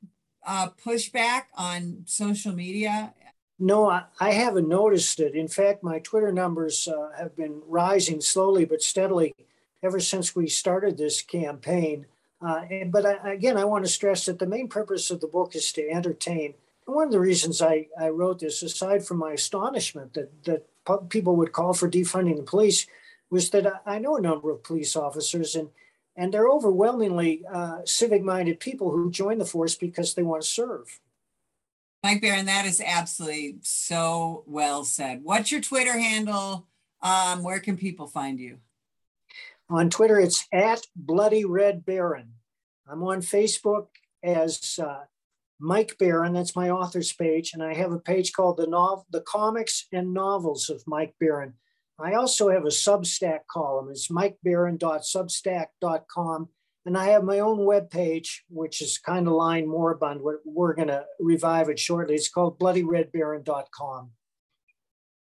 uh, 0.46 0.70
pushback 0.86 1.44
on 1.56 2.04
social 2.06 2.52
media? 2.52 3.14
No, 3.62 3.92
I, 3.92 4.06
I, 4.20 4.32
haven't 4.32 4.68
noticed 4.68 5.20
it. 5.20 5.36
In 5.36 5.48
fact, 5.48 5.84
my 5.84 6.00
Twitter 6.00 6.32
numbers 6.32 6.88
uh, 6.88 7.12
have 7.16 7.36
been 7.36 7.62
rising 7.68 8.20
slowly 8.20 8.66
but 8.66 8.82
steadily 8.82 9.36
ever 9.84 10.00
since 10.00 10.36
we 10.36 10.48
started 10.48 10.98
this 10.98 11.22
campaign. 11.22 12.08
Uh, 12.42 12.64
and, 12.72 12.92
but 12.92 13.06
I, 13.06 13.34
again, 13.34 13.58
I 13.58 13.66
want 13.66 13.86
to 13.86 13.92
stress 13.92 14.26
that 14.26 14.40
the 14.40 14.48
main 14.48 14.68
purpose 14.68 15.12
of 15.12 15.22
the 15.22 15.28
book 15.28 15.56
is 15.56 15.72
to 15.74 15.88
entertain. 15.88 16.56
And 16.88 16.96
one 16.96 17.06
of 17.06 17.12
the 17.12 17.20
reasons 17.20 17.62
I, 17.62 17.86
I 18.00 18.10
wrote 18.10 18.40
this, 18.40 18.64
aside 18.64 19.06
from 19.06 19.18
my 19.18 19.34
astonishment 19.34 20.16
that, 20.16 20.44
that 20.46 20.66
people 21.10 21.36
would 21.36 21.52
call 21.52 21.76
for 21.76 21.88
defunding 21.88 22.38
the 22.38 22.44
police, 22.44 22.88
was 23.30 23.52
that 23.52 23.68
I, 23.68 23.98
I 23.98 24.00
know 24.00 24.18
a 24.18 24.22
number 24.22 24.50
of 24.50 24.64
police 24.64 24.96
officers 24.96 25.56
and 25.56 25.70
and 26.18 26.34
they're 26.34 26.50
overwhelmingly 26.50 27.44
uh, 27.50 27.80
civic 27.86 28.22
minded 28.22 28.60
people 28.60 28.92
who 28.92 29.10
join 29.10 29.38
the 29.38 29.46
force 29.46 29.76
because 29.76 30.14
they 30.14 30.24
want 30.24 30.42
to 30.42 30.48
serve. 30.48 31.00
Mike 32.04 32.22
Baron, 32.22 32.48
that 32.48 32.66
is 32.66 32.82
absolutely 32.84 33.58
so 33.62 34.44
well 34.48 34.84
said. 34.84 35.20
What's 35.24 35.52
your 35.52 35.62
Twitter 35.62 36.00
handle? 36.00 36.68
Um, 37.02 37.44
where 37.44 37.60
can 37.60 37.78
people 37.78 38.08
find 38.08 38.40
you? 38.40 38.58
On 39.70 39.88
Twitter, 39.90 40.20
it's 40.20 40.48
at 40.52 40.88
Bloody 40.96 41.46
Red 41.46 41.86
Baron. 41.86 42.34
I'm 42.90 43.04
on 43.04 43.22
Facebook 43.22 43.90
as 44.24 44.80
uh, 44.84 45.02
Mike 45.60 45.96
Baron. 46.00 46.34
That's 46.34 46.56
my 46.56 46.72
author's 46.72 47.14
page, 47.14 47.54
and 47.54 47.62
I 47.64 47.76
have 47.76 47.92
a 47.92 48.00
page 48.00 48.34
called 48.34 48.58
the 48.58 48.66
Nov- 48.68 49.06
the 49.12 49.22
Comics 49.22 49.88
and 49.94 50.14
Novels 50.14 50.70
of 50.70 50.84
Mike 50.88 51.14
Baron. 51.20 51.54
I 52.00 52.14
also 52.16 52.50
have 52.50 52.66
a 52.66 52.70
Substack 52.70 53.42
column. 53.50 53.90
It's 53.92 54.08
mikebaron.substack.com. 54.10 56.50
And 56.86 56.98
I 56.98 57.10
have 57.10 57.24
my 57.24 57.40
own 57.40 57.60
webpage, 57.60 58.40
which 58.50 58.82
is 58.82 58.98
kind 58.98 59.28
of 59.28 59.34
lying 59.34 59.68
moribund. 59.68 60.22
We're, 60.22 60.40
we're 60.46 60.74
going 60.74 60.88
to 60.88 61.06
revive 61.20 61.70
it 61.70 61.80
shortly. 61.80 62.16
It's 62.16 62.30
called 62.30 62.60
bloodyredbaron.com. 62.60 64.12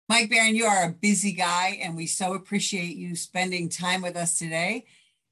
Mike 0.08 0.30
Baron, 0.30 0.56
you 0.56 0.64
are 0.64 0.84
a 0.84 0.92
busy 0.92 1.32
guy, 1.32 1.78
and 1.82 1.96
we 1.96 2.06
so 2.06 2.34
appreciate 2.34 2.96
you 2.96 3.14
spending 3.16 3.68
time 3.68 4.02
with 4.02 4.16
us 4.16 4.36
today. 4.38 4.84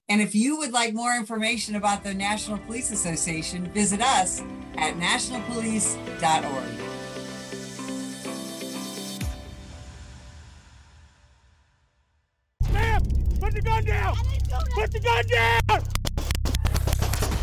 And 0.08 0.20
if 0.20 0.34
you 0.34 0.58
would 0.58 0.72
like 0.72 0.92
more 0.94 1.14
information 1.14 1.76
about 1.76 2.02
the 2.02 2.12
National 2.12 2.58
Police 2.58 2.90
Association, 2.90 3.66
visit 3.72 4.00
us 4.00 4.42
at 4.76 4.94
nationalpolice.org. 4.94 6.90
Put 13.40 13.54
the 13.54 13.62
gun 13.62 13.84
down! 13.84 14.16
Put 14.74 14.92
the 14.92 15.00
gun 15.00 15.24
down! 15.26 15.82